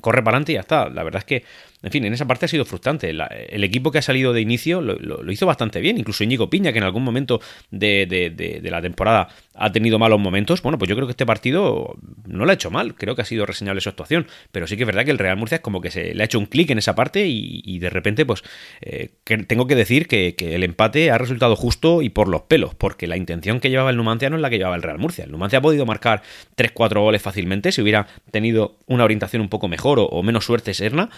Corre 0.00 0.24
para 0.24 0.38
adelante 0.38 0.50
y 0.50 0.54
ya 0.56 0.62
está. 0.62 0.88
La 0.88 1.04
verdad 1.04 1.20
es 1.20 1.24
que 1.24 1.44
en 1.86 1.92
fin, 1.92 2.04
en 2.04 2.12
esa 2.12 2.26
parte 2.26 2.46
ha 2.46 2.48
sido 2.48 2.64
frustrante. 2.64 3.10
el 3.10 3.64
equipo 3.64 3.92
que 3.92 3.98
ha 3.98 4.02
salido 4.02 4.32
de 4.32 4.40
inicio 4.40 4.80
lo, 4.80 5.30
hizo 5.30 5.46
bastante 5.46 5.80
bien. 5.80 5.98
Incluso 5.98 6.24
Íñigo 6.24 6.50
Piña, 6.50 6.72
que 6.72 6.78
en 6.78 6.84
algún 6.84 7.04
momento 7.04 7.40
de, 7.70 8.60
la 8.64 8.82
temporada 8.82 9.28
ha 9.54 9.70
tenido 9.70 9.98
malos 9.98 10.18
momentos. 10.18 10.62
Bueno, 10.62 10.78
pues 10.78 10.88
yo 10.88 10.96
creo 10.96 11.06
que 11.06 11.12
este 11.12 11.26
partido 11.26 11.96
no 12.26 12.44
lo 12.44 12.50
ha 12.50 12.54
hecho 12.54 12.72
mal. 12.72 12.96
Creo 12.96 13.14
que 13.14 13.22
ha 13.22 13.24
sido 13.24 13.46
reseñable 13.46 13.80
su 13.80 13.88
actuación. 13.88 14.26
Pero 14.50 14.66
sí 14.66 14.76
que 14.76 14.82
es 14.82 14.86
verdad 14.86 15.04
que 15.04 15.12
el 15.12 15.18
Real 15.18 15.36
Murcia 15.36 15.56
es 15.56 15.60
como 15.60 15.80
que 15.80 15.92
se 15.92 16.12
le 16.12 16.22
ha 16.22 16.26
hecho 16.26 16.40
un 16.40 16.46
clic 16.46 16.70
en 16.70 16.78
esa 16.78 16.96
parte 16.96 17.24
y, 17.28 17.78
de 17.78 17.88
repente, 17.88 18.26
pues, 18.26 18.42
eh, 18.80 19.10
tengo 19.46 19.68
que 19.68 19.76
decir 19.76 20.08
que, 20.08 20.34
el 20.38 20.64
empate 20.64 20.95
ha 21.10 21.18
resultado 21.18 21.56
justo 21.56 22.02
y 22.02 22.08
por 22.08 22.28
los 22.28 22.42
pelos. 22.42 22.74
Porque 22.74 23.06
la 23.06 23.16
intención 23.16 23.60
que 23.60 23.70
llevaba 23.70 23.90
el 23.90 23.96
Numancia 23.96 24.30
no 24.30 24.36
es 24.36 24.42
la 24.42 24.50
que 24.50 24.58
llevaba 24.58 24.76
el 24.76 24.82
Real 24.82 24.98
Murcia. 24.98 25.24
El 25.24 25.30
Numancia 25.30 25.58
ha 25.58 25.62
podido 25.62 25.86
marcar 25.86 26.22
3-4 26.56 27.00
goles 27.00 27.22
fácilmente 27.22 27.72
si 27.72 27.82
hubiera 27.82 28.06
tenido 28.30 28.76
una 28.86 29.04
orientación 29.04 29.42
un 29.42 29.48
poco 29.48 29.68
mejor 29.68 29.98
o, 30.00 30.22
menos 30.22 30.44
suerte 30.44 30.74
Serna. 30.74 31.10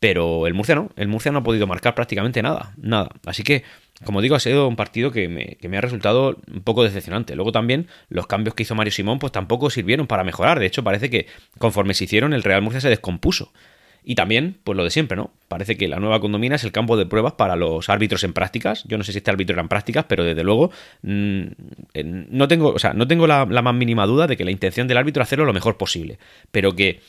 Pero 0.00 0.46
el 0.46 0.54
Murcia 0.54 0.74
no, 0.74 0.90
el 0.96 1.08
Murcia 1.08 1.32
no 1.32 1.38
ha 1.38 1.42
podido 1.42 1.66
marcar 1.66 1.94
prácticamente 1.94 2.42
nada, 2.42 2.74
nada. 2.76 3.10
Así 3.24 3.42
que, 3.42 3.64
como 4.04 4.20
digo, 4.20 4.34
ha 4.34 4.40
sido 4.40 4.68
un 4.68 4.76
partido 4.76 5.10
que 5.10 5.28
me, 5.28 5.76
ha 5.76 5.80
resultado 5.80 6.36
un 6.52 6.62
poco 6.62 6.84
decepcionante. 6.84 7.34
Luego 7.34 7.52
también 7.52 7.88
los 8.08 8.26
cambios 8.26 8.54
que 8.54 8.64
hizo 8.64 8.74
Mario 8.74 8.92
Simón 8.92 9.18
pues 9.18 9.32
tampoco 9.32 9.70
sirvieron 9.70 10.06
para 10.06 10.24
mejorar. 10.24 10.58
De 10.58 10.66
hecho, 10.66 10.84
parece 10.84 11.08
que 11.08 11.26
conforme 11.58 11.94
se 11.94 12.04
hicieron 12.04 12.34
el 12.34 12.42
Real 12.42 12.60
Murcia 12.62 12.80
se 12.80 12.90
descompuso. 12.90 13.52
Y 14.08 14.14
también, 14.14 14.56
pues 14.62 14.76
lo 14.76 14.84
de 14.84 14.90
siempre, 14.90 15.16
¿no? 15.16 15.32
Parece 15.48 15.76
que 15.76 15.88
la 15.88 15.98
nueva 15.98 16.20
condomina 16.20 16.54
es 16.54 16.62
el 16.62 16.70
campo 16.70 16.96
de 16.96 17.06
pruebas 17.06 17.32
para 17.32 17.56
los 17.56 17.88
árbitros 17.88 18.22
en 18.22 18.32
prácticas. 18.32 18.84
Yo 18.84 18.96
no 18.98 19.02
sé 19.02 19.10
si 19.10 19.18
este 19.18 19.32
árbitro 19.32 19.54
era 19.54 19.62
en 19.62 19.68
prácticas, 19.68 20.04
pero 20.04 20.22
desde 20.22 20.44
luego 20.44 20.70
mm, 21.02 21.42
no 22.30 22.46
tengo, 22.46 22.68
o 22.68 22.78
sea, 22.78 22.92
no 22.92 23.08
tengo 23.08 23.26
la, 23.26 23.46
la, 23.50 23.62
más 23.62 23.74
mínima 23.74 24.06
duda 24.06 24.28
de 24.28 24.36
que 24.36 24.44
la 24.44 24.52
intención 24.52 24.86
del 24.86 24.98
árbitro 24.98 25.24
es 25.24 25.26
hacerlo 25.26 25.44
lo 25.44 25.52
mejor 25.52 25.76
posible. 25.76 26.20
Pero 26.52 26.76
que 26.76 27.00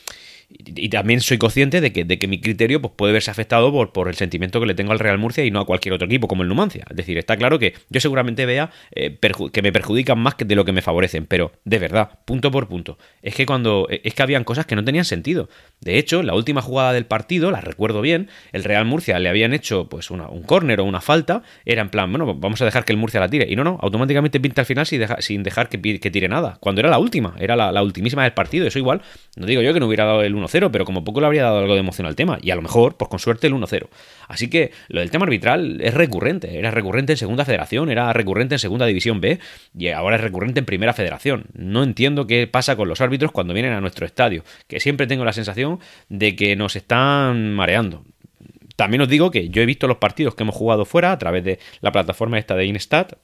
y, 0.50 0.88
también 0.88 1.20
soy 1.20 1.36
consciente 1.36 1.82
de 1.82 1.92
que, 1.92 2.04
de 2.04 2.18
que 2.18 2.26
mi 2.26 2.40
criterio 2.40 2.80
pues, 2.80 2.94
puede 2.96 3.12
verse 3.12 3.30
afectado 3.30 3.70
por, 3.70 3.92
por 3.92 4.08
el 4.08 4.14
sentimiento 4.14 4.60
que 4.60 4.66
le 4.66 4.74
tengo 4.74 4.92
al 4.92 4.98
Real 4.98 5.18
Murcia 5.18 5.44
y 5.44 5.50
no 5.50 5.60
a 5.60 5.66
cualquier 5.66 5.92
otro 5.92 6.06
equipo 6.06 6.26
como 6.26 6.42
el 6.42 6.48
Numancia. 6.48 6.84
Es 6.88 6.96
decir, 6.96 7.18
está 7.18 7.36
claro 7.36 7.58
que 7.58 7.74
yo 7.90 8.00
seguramente 8.00 8.46
vea 8.46 8.70
eh, 8.92 9.18
que 9.52 9.62
me 9.62 9.72
perjudican 9.72 10.18
más 10.18 10.36
que 10.36 10.46
de 10.46 10.54
lo 10.54 10.64
que 10.64 10.72
me 10.72 10.80
favorecen, 10.80 11.26
pero 11.26 11.52
de 11.64 11.78
verdad, 11.78 12.20
punto 12.24 12.50
por 12.50 12.66
punto, 12.66 12.98
es 13.20 13.34
que 13.34 13.44
cuando 13.44 13.88
es 13.90 14.14
que 14.14 14.22
habían 14.22 14.44
cosas 14.44 14.64
que 14.64 14.74
no 14.74 14.84
tenían 14.84 15.04
sentido. 15.04 15.50
De 15.80 15.98
hecho, 15.98 16.22
la 16.22 16.34
última 16.34 16.62
jugada 16.62 16.94
del 16.94 17.04
partido, 17.04 17.50
la 17.50 17.60
recuerdo 17.60 18.00
bien, 18.00 18.30
el 18.52 18.64
Real 18.64 18.86
Murcia 18.86 19.18
le 19.18 19.28
habían 19.28 19.52
hecho 19.52 19.88
pues 19.90 20.10
una, 20.10 20.28
un 20.28 20.42
córner 20.42 20.80
o 20.80 20.84
una 20.84 21.02
falta, 21.02 21.42
era 21.66 21.82
en 21.82 21.90
plan, 21.90 22.10
bueno, 22.10 22.34
vamos 22.34 22.62
a 22.62 22.64
dejar 22.64 22.86
que 22.86 22.92
el 22.92 22.98
Murcia 22.98 23.20
la 23.20 23.28
tire. 23.28 23.46
Y 23.50 23.54
no, 23.54 23.64
no, 23.64 23.78
automáticamente 23.82 24.40
pinta 24.40 24.62
al 24.62 24.66
final 24.66 24.86
sin, 24.86 25.04
sin 25.18 25.42
dejar 25.42 25.68
que, 25.68 25.78
que, 26.00 26.10
tire 26.10 26.28
nada. 26.28 26.56
Cuando 26.60 26.80
era 26.80 26.88
la 26.88 26.98
última, 26.98 27.34
era 27.38 27.54
la, 27.54 27.70
la 27.70 27.82
ultimísima 27.82 28.22
del 28.22 28.32
partido. 28.32 28.66
Eso 28.66 28.78
igual, 28.78 29.02
no 29.36 29.44
digo 29.44 29.60
yo 29.60 29.74
que 29.74 29.80
no 29.80 29.86
hubiera 29.86 30.04
dado 30.04 30.22
el 30.22 30.37
1-0, 30.40 30.70
pero 30.70 30.84
como 30.84 31.04
poco 31.04 31.20
le 31.20 31.26
habría 31.26 31.44
dado 31.44 31.58
algo 31.58 31.74
de 31.74 31.80
emoción 31.80 32.06
al 32.06 32.16
tema. 32.16 32.38
Y 32.42 32.50
a 32.50 32.56
lo 32.56 32.62
mejor, 32.62 32.96
pues 32.96 33.08
con 33.08 33.18
suerte, 33.18 33.46
el 33.46 33.54
1-0. 33.54 33.88
Así 34.26 34.48
que 34.48 34.72
lo 34.88 35.00
del 35.00 35.10
tema 35.10 35.24
arbitral 35.24 35.80
es 35.80 35.94
recurrente. 35.94 36.58
Era 36.58 36.70
recurrente 36.70 37.12
en 37.12 37.16
Segunda 37.16 37.44
Federación, 37.44 37.90
era 37.90 38.12
recurrente 38.12 38.54
en 38.54 38.58
Segunda 38.58 38.86
División 38.86 39.20
B 39.20 39.38
y 39.76 39.88
ahora 39.88 40.16
es 40.16 40.22
recurrente 40.22 40.60
en 40.60 40.66
Primera 40.66 40.92
Federación. 40.92 41.46
No 41.54 41.82
entiendo 41.82 42.26
qué 42.26 42.46
pasa 42.46 42.76
con 42.76 42.88
los 42.88 43.00
árbitros 43.00 43.32
cuando 43.32 43.54
vienen 43.54 43.72
a 43.72 43.80
nuestro 43.80 44.06
estadio, 44.06 44.44
que 44.66 44.80
siempre 44.80 45.06
tengo 45.06 45.24
la 45.24 45.32
sensación 45.32 45.80
de 46.08 46.36
que 46.36 46.56
nos 46.56 46.76
están 46.76 47.54
mareando. 47.54 48.04
También 48.76 49.00
os 49.00 49.08
digo 49.08 49.32
que 49.32 49.48
yo 49.48 49.60
he 49.60 49.66
visto 49.66 49.88
los 49.88 49.96
partidos 49.96 50.36
que 50.36 50.44
hemos 50.44 50.54
jugado 50.54 50.84
fuera 50.84 51.10
a 51.10 51.18
través 51.18 51.42
de 51.42 51.58
la 51.80 51.90
plataforma 51.90 52.38
esta 52.38 52.54
de 52.54 52.66
Instat, 52.66 53.14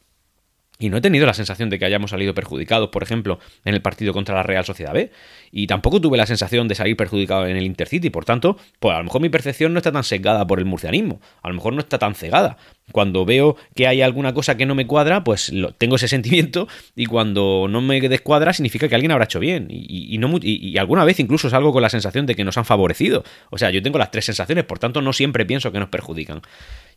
y 0.79 0.89
no 0.89 0.97
he 0.97 1.01
tenido 1.01 1.25
la 1.25 1.35
sensación 1.35 1.71
de 1.71 1.79
que 1.79 1.85
hayamos 1.85 2.11
salido 2.11 2.35
perjudicados, 2.35 2.89
por 2.89 3.05
ejemplo, 3.05 3.39
en 3.65 3.75
el 3.75 3.81
partido 3.81 4.13
contra 4.13 4.35
la 4.35 4.43
Real 4.43 4.65
Sociedad 4.65 4.93
B. 4.93 5.13
Y 5.53 5.69
tampoco 5.69 6.01
tuve 6.01 6.17
la 6.17 6.27
sensación 6.27 6.67
de 6.67 6.75
salir 6.75 6.97
perjudicado 6.97 7.47
en 7.47 7.57
el 7.57 7.63
Intercity. 7.63 8.11
Por 8.11 8.25
tanto, 8.25 8.59
pues 8.81 8.93
a 8.93 8.99
lo 8.99 9.05
mejor 9.05 9.21
mi 9.21 9.29
percepción 9.29 9.73
no 9.73 9.79
está 9.79 9.93
tan 9.93 10.03
sesgada 10.03 10.45
por 10.49 10.59
el 10.59 10.65
murcianismo. 10.65 11.21
A 11.43 11.49
lo 11.49 11.55
mejor 11.55 11.75
no 11.75 11.79
está 11.79 11.99
tan 11.99 12.17
cegada. 12.17 12.57
Cuando 12.91 13.25
veo 13.25 13.57
que 13.77 13.87
hay 13.87 14.03
alguna 14.03 14.35
cosa 14.35 14.57
que 14.57 14.67
no 14.67 14.75
me 14.75 14.85
cuadra, 14.85 15.23
pues 15.23 15.53
tengo 15.79 15.95
ese 15.95 16.09
sentimiento. 16.15 16.67
Y 16.97 17.07
cuando 17.07 17.69
no 17.71 17.81
me 17.81 18.01
descuadra, 18.01 18.53
significa 18.53 18.89
que 18.89 18.97
alguien 18.97 19.13
habrá 19.13 19.27
hecho 19.27 19.39
bien. 19.39 19.69
Y, 19.71 20.17
y, 20.17 20.79
alguna 20.79 21.05
vez 21.05 21.21
incluso 21.21 21.49
salgo 21.51 21.73
con 21.73 21.83
la 21.83 21.89
sensación 21.89 22.27
de 22.27 22.35
que 22.35 22.43
nos 22.43 22.59
han 22.59 22.65
favorecido. 22.65 23.23
O 23.51 23.59
sea, 23.59 23.71
yo 23.71 23.81
tengo 23.81 23.99
las 23.99 24.11
tres 24.11 24.25
sensaciones, 24.25 24.65
por 24.65 24.81
tanto, 24.81 25.01
no 25.03 25.13
siempre 25.13 25.47
pienso 25.47 25.71
que 25.71 25.79
nos 25.79 25.89
perjudican. 25.89 26.43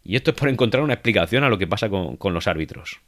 Y 0.04 0.16
esto 0.16 0.32
es 0.32 0.38
por 0.38 0.50
encontrar 0.50 0.82
una 0.82 0.96
explicación 0.96 1.44
a 1.44 1.50
lo 1.50 1.60
que 1.60 1.68
pasa 1.68 1.90
con 1.90 2.34
los 2.34 2.48
árbitros. 2.48 3.02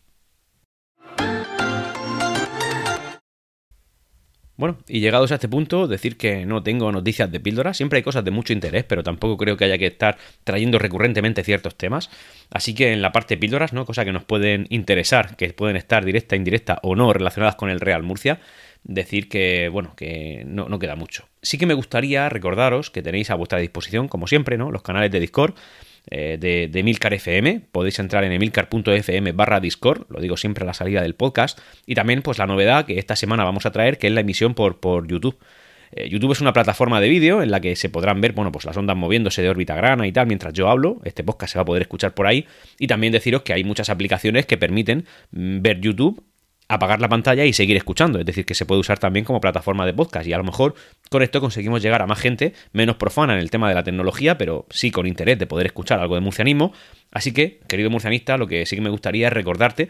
Bueno, 4.59 4.77
y 4.89 4.99
llegados 4.99 5.31
a 5.31 5.35
este 5.35 5.47
punto, 5.47 5.87
decir 5.87 6.17
que 6.17 6.45
no 6.45 6.61
tengo 6.61 6.91
noticias 6.91 7.31
de 7.31 7.39
píldora. 7.39 7.73
Siempre 7.73 7.95
hay 7.95 8.03
cosas 8.03 8.25
de 8.25 8.31
mucho 8.31 8.51
interés, 8.51 8.83
pero 8.83 9.03
tampoco 9.03 9.37
creo 9.37 9.55
que 9.55 9.63
haya 9.63 9.77
que 9.77 9.87
estar 9.87 10.17
trayendo 10.43 10.77
recurrentemente 10.77 11.45
ciertos 11.45 11.77
temas. 11.77 12.09
Así 12.51 12.75
que 12.75 12.91
en 12.91 13.01
la 13.01 13.13
parte 13.13 13.35
de 13.35 13.39
píldoras, 13.39 13.71
¿no? 13.71 13.85
Cosas 13.85 14.03
que 14.03 14.11
nos 14.11 14.25
pueden 14.25 14.67
interesar, 14.69 15.37
que 15.37 15.53
pueden 15.53 15.77
estar 15.77 16.03
directa, 16.03 16.35
indirecta 16.35 16.77
o 16.83 16.97
no 16.97 17.13
relacionadas 17.13 17.55
con 17.55 17.69
el 17.69 17.79
Real 17.79 18.03
Murcia. 18.03 18.41
Decir 18.83 19.29
que, 19.29 19.69
bueno, 19.69 19.93
que 19.95 20.43
no, 20.45 20.67
no 20.67 20.77
queda 20.77 20.97
mucho. 20.97 21.29
Sí 21.41 21.57
que 21.57 21.65
me 21.65 21.73
gustaría 21.73 22.27
recordaros 22.27 22.89
que 22.89 23.01
tenéis 23.01 23.29
a 23.29 23.35
vuestra 23.35 23.59
disposición, 23.59 24.09
como 24.09 24.27
siempre, 24.27 24.57
¿no? 24.57 24.71
Los 24.71 24.81
canales 24.81 25.09
de 25.09 25.21
Discord 25.21 25.53
eh, 26.11 26.37
de, 26.39 26.67
de 26.67 26.79
Emilcar 26.79 27.13
FM. 27.13 27.61
Podéis 27.71 27.99
entrar 27.99 28.23
en 28.23 28.31
emilcar.fm 28.31 29.31
barra 29.33 29.59
Discord, 29.59 30.05
lo 30.09 30.19
digo 30.19 30.37
siempre 30.37 30.63
a 30.63 30.67
la 30.67 30.73
salida 30.73 31.01
del 31.01 31.15
podcast. 31.15 31.59
Y 31.85 31.95
también, 31.95 32.21
pues 32.21 32.37
la 32.37 32.47
novedad 32.47 32.85
que 32.85 32.97
esta 32.97 33.15
semana 33.15 33.43
vamos 33.43 33.65
a 33.65 33.71
traer, 33.71 33.97
que 33.97 34.07
es 34.07 34.13
la 34.13 34.21
emisión 34.21 34.53
por, 34.55 34.79
por 34.79 35.07
YouTube. 35.07 35.37
Eh, 35.91 36.09
YouTube 36.09 36.31
es 36.31 36.41
una 36.41 36.53
plataforma 36.53 37.01
de 37.01 37.09
vídeo 37.09 37.41
en 37.41 37.51
la 37.51 37.59
que 37.59 37.75
se 37.75 37.89
podrán 37.89 38.21
ver, 38.21 38.33
bueno, 38.33 38.51
pues 38.51 38.65
las 38.65 38.77
ondas 38.77 38.95
moviéndose 38.95 39.41
de 39.41 39.49
órbita 39.49 39.75
grana 39.75 40.07
y 40.07 40.11
tal 40.11 40.27
mientras 40.27 40.53
yo 40.53 40.69
hablo. 40.69 40.99
Este 41.03 41.23
podcast 41.23 41.53
se 41.53 41.59
va 41.59 41.63
a 41.63 41.65
poder 41.65 41.83
escuchar 41.83 42.13
por 42.13 42.27
ahí. 42.27 42.45
Y 42.77 42.87
también 42.87 43.13
deciros 43.13 43.43
que 43.43 43.53
hay 43.53 43.63
muchas 43.63 43.89
aplicaciones 43.89 44.45
que 44.45 44.57
permiten 44.57 45.05
mm, 45.31 45.61
ver 45.61 45.79
YouTube 45.79 46.23
apagar 46.69 47.01
la 47.01 47.09
pantalla 47.09 47.43
y 47.43 47.51
seguir 47.51 47.75
escuchando. 47.75 48.19
Es 48.19 48.25
decir, 48.25 48.45
que 48.45 48.53
se 48.53 48.65
puede 48.65 48.79
usar 48.79 48.99
también 48.99 49.25
como 49.25 49.41
plataforma 49.41 49.85
de 49.85 49.93
podcast. 49.93 50.27
Y 50.27 50.33
a 50.33 50.37
lo 50.37 50.43
mejor 50.43 50.75
con 51.09 51.23
esto 51.23 51.41
conseguimos 51.41 51.81
llegar 51.81 52.01
a 52.01 52.07
más 52.07 52.19
gente 52.19 52.53
menos 52.71 52.95
profana 52.95 53.33
en 53.33 53.39
el 53.39 53.49
tema 53.49 53.67
de 53.67 53.75
la 53.75 53.83
tecnología, 53.83 54.37
pero 54.37 54.65
sí 54.69 54.91
con 54.91 55.07
interés 55.07 55.37
de 55.39 55.47
poder 55.47 55.65
escuchar 55.65 55.99
algo 55.99 56.15
de 56.15 56.21
murcianismo. 56.21 56.71
Así 57.11 57.33
que, 57.33 57.59
querido 57.67 57.89
murcianista, 57.89 58.37
lo 58.37 58.47
que 58.47 58.65
sí 58.65 58.75
que 58.75 58.81
me 58.81 58.89
gustaría 58.89 59.27
es 59.27 59.33
recordarte 59.33 59.89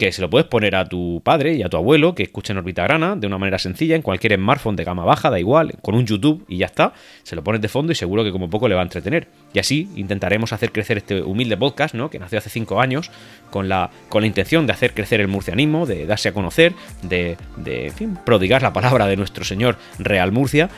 que 0.00 0.12
se 0.12 0.22
lo 0.22 0.30
puedes 0.30 0.48
poner 0.48 0.74
a 0.76 0.86
tu 0.86 1.20
padre 1.22 1.56
y 1.56 1.62
a 1.62 1.68
tu 1.68 1.76
abuelo 1.76 2.14
que 2.14 2.22
escuchen 2.22 2.56
Orbita 2.56 2.84
Grana 2.84 3.16
de 3.16 3.26
una 3.26 3.36
manera 3.36 3.58
sencilla 3.58 3.94
en 3.94 4.00
cualquier 4.00 4.34
smartphone 4.36 4.74
de 4.74 4.84
gama 4.84 5.04
baja, 5.04 5.28
da 5.28 5.38
igual, 5.38 5.74
con 5.82 5.94
un 5.94 6.06
YouTube 6.06 6.42
y 6.48 6.56
ya 6.56 6.66
está. 6.66 6.94
Se 7.22 7.36
lo 7.36 7.44
pones 7.44 7.60
de 7.60 7.68
fondo 7.68 7.92
y 7.92 7.94
seguro 7.94 8.24
que 8.24 8.32
como 8.32 8.48
poco 8.48 8.66
le 8.66 8.74
va 8.74 8.80
a 8.80 8.84
entretener. 8.84 9.28
Y 9.52 9.58
así 9.58 9.90
intentaremos 9.96 10.54
hacer 10.54 10.72
crecer 10.72 10.96
este 10.96 11.20
humilde 11.20 11.58
podcast, 11.58 11.94
¿no? 11.94 12.08
Que 12.08 12.18
nació 12.18 12.38
hace 12.38 12.48
cinco 12.48 12.80
años 12.80 13.10
con 13.50 13.68
la, 13.68 13.90
con 14.08 14.22
la 14.22 14.26
intención 14.26 14.66
de 14.66 14.72
hacer 14.72 14.94
crecer 14.94 15.20
el 15.20 15.28
murcianismo, 15.28 15.84
de 15.84 16.06
darse 16.06 16.30
a 16.30 16.32
conocer, 16.32 16.72
de, 17.02 17.36
de 17.58 17.88
en 17.88 17.92
fin, 17.92 18.18
prodigar 18.24 18.62
la 18.62 18.72
palabra 18.72 19.06
de 19.06 19.18
nuestro 19.18 19.44
señor 19.44 19.76
Real 19.98 20.32
Murcia 20.32 20.70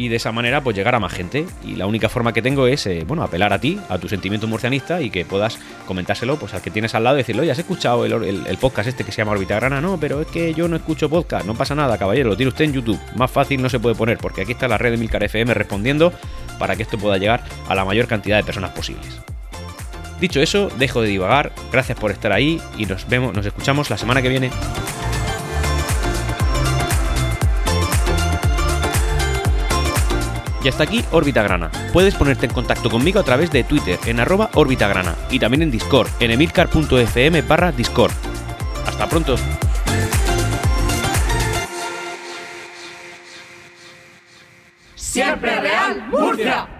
y 0.00 0.08
de 0.08 0.16
esa 0.16 0.32
manera 0.32 0.62
pues 0.62 0.74
llegar 0.74 0.94
a 0.94 0.98
más 0.98 1.12
gente. 1.12 1.44
Y 1.62 1.76
la 1.76 1.86
única 1.86 2.08
forma 2.08 2.32
que 2.32 2.40
tengo 2.40 2.66
es, 2.66 2.86
eh, 2.86 3.04
bueno, 3.06 3.22
apelar 3.22 3.52
a 3.52 3.58
ti, 3.58 3.78
a 3.90 3.98
tu 3.98 4.08
sentimiento 4.08 4.46
murcianista 4.46 5.02
y 5.02 5.10
que 5.10 5.26
puedas 5.26 5.58
comentárselo 5.86 6.38
pues 6.38 6.54
al 6.54 6.62
que 6.62 6.70
tienes 6.70 6.94
al 6.94 7.04
lado 7.04 7.16
y 7.16 7.18
decirle, 7.18 7.42
oye, 7.42 7.50
¿has 7.50 7.58
escuchado 7.58 8.06
el, 8.06 8.58
podcast 8.58 8.88
este 8.88 9.04
que 9.04 9.12
se 9.12 9.18
llama 9.18 9.32
Orbita 9.32 9.56
Grana? 9.56 9.82
No, 9.82 10.00
pero 10.00 10.22
es 10.22 10.28
que 10.28 10.54
yo 10.54 10.68
no 10.68 10.76
escucho 10.76 11.10
podcast, 11.10 11.44
no 11.44 11.54
pasa 11.54 11.74
nada, 11.74 11.98
caballero, 11.98 12.30
lo 12.30 12.36
tiene 12.36 12.48
usted 12.48 12.64
en 12.64 12.72
YouTube. 12.72 12.98
Más 13.14 13.30
fácil 13.30 13.60
no 13.60 13.68
se 13.68 13.78
puede 13.78 13.94
poner 13.94 14.16
porque 14.16 14.40
aquí 14.40 14.52
está 14.52 14.68
la 14.68 14.78
red 14.78 14.92
de 14.92 14.96
Milcar 14.96 15.22
FM 15.22 15.52
respondiendo 15.52 16.14
para 16.58 16.76
que 16.76 16.82
esto 16.82 16.96
pueda 16.96 17.18
llegar 17.18 17.44
a 17.68 17.74
la 17.74 17.84
mayor 17.84 18.06
cantidad 18.06 18.38
de 18.38 18.44
personas 18.44 18.70
posibles. 18.70 19.20
Dicho 20.18 20.40
eso, 20.40 20.70
dejo 20.78 21.02
de 21.02 21.08
divagar, 21.08 21.52
gracias 21.70 21.98
por 21.98 22.10
estar 22.10 22.32
ahí 22.32 22.58
y 22.78 22.86
nos 22.86 23.06
vemos, 23.06 23.34
nos 23.34 23.44
escuchamos 23.44 23.90
la 23.90 23.98
semana 23.98 24.22
que 24.22 24.30
viene. 24.30 24.50
Y 30.62 30.68
hasta 30.68 30.84
aquí 30.84 31.04
Órbita 31.10 31.42
Grana. 31.42 31.70
Puedes 31.92 32.14
ponerte 32.14 32.46
en 32.46 32.52
contacto 32.52 32.90
conmigo 32.90 33.20
a 33.20 33.24
través 33.24 33.50
de 33.50 33.64
Twitter 33.64 33.98
en 34.06 34.20
arroba 34.20 34.50
Grana 34.52 35.16
y 35.30 35.38
también 35.38 35.62
en 35.62 35.70
Discord 35.70 36.08
en 36.20 36.30
emilcar.fm 36.32 37.42
barra 37.42 37.72
Discord. 37.72 38.12
Hasta 38.86 39.08
pronto. 39.08 39.36
Siempre 44.94 45.60
Real 45.60 46.08
Murcia. 46.10 46.79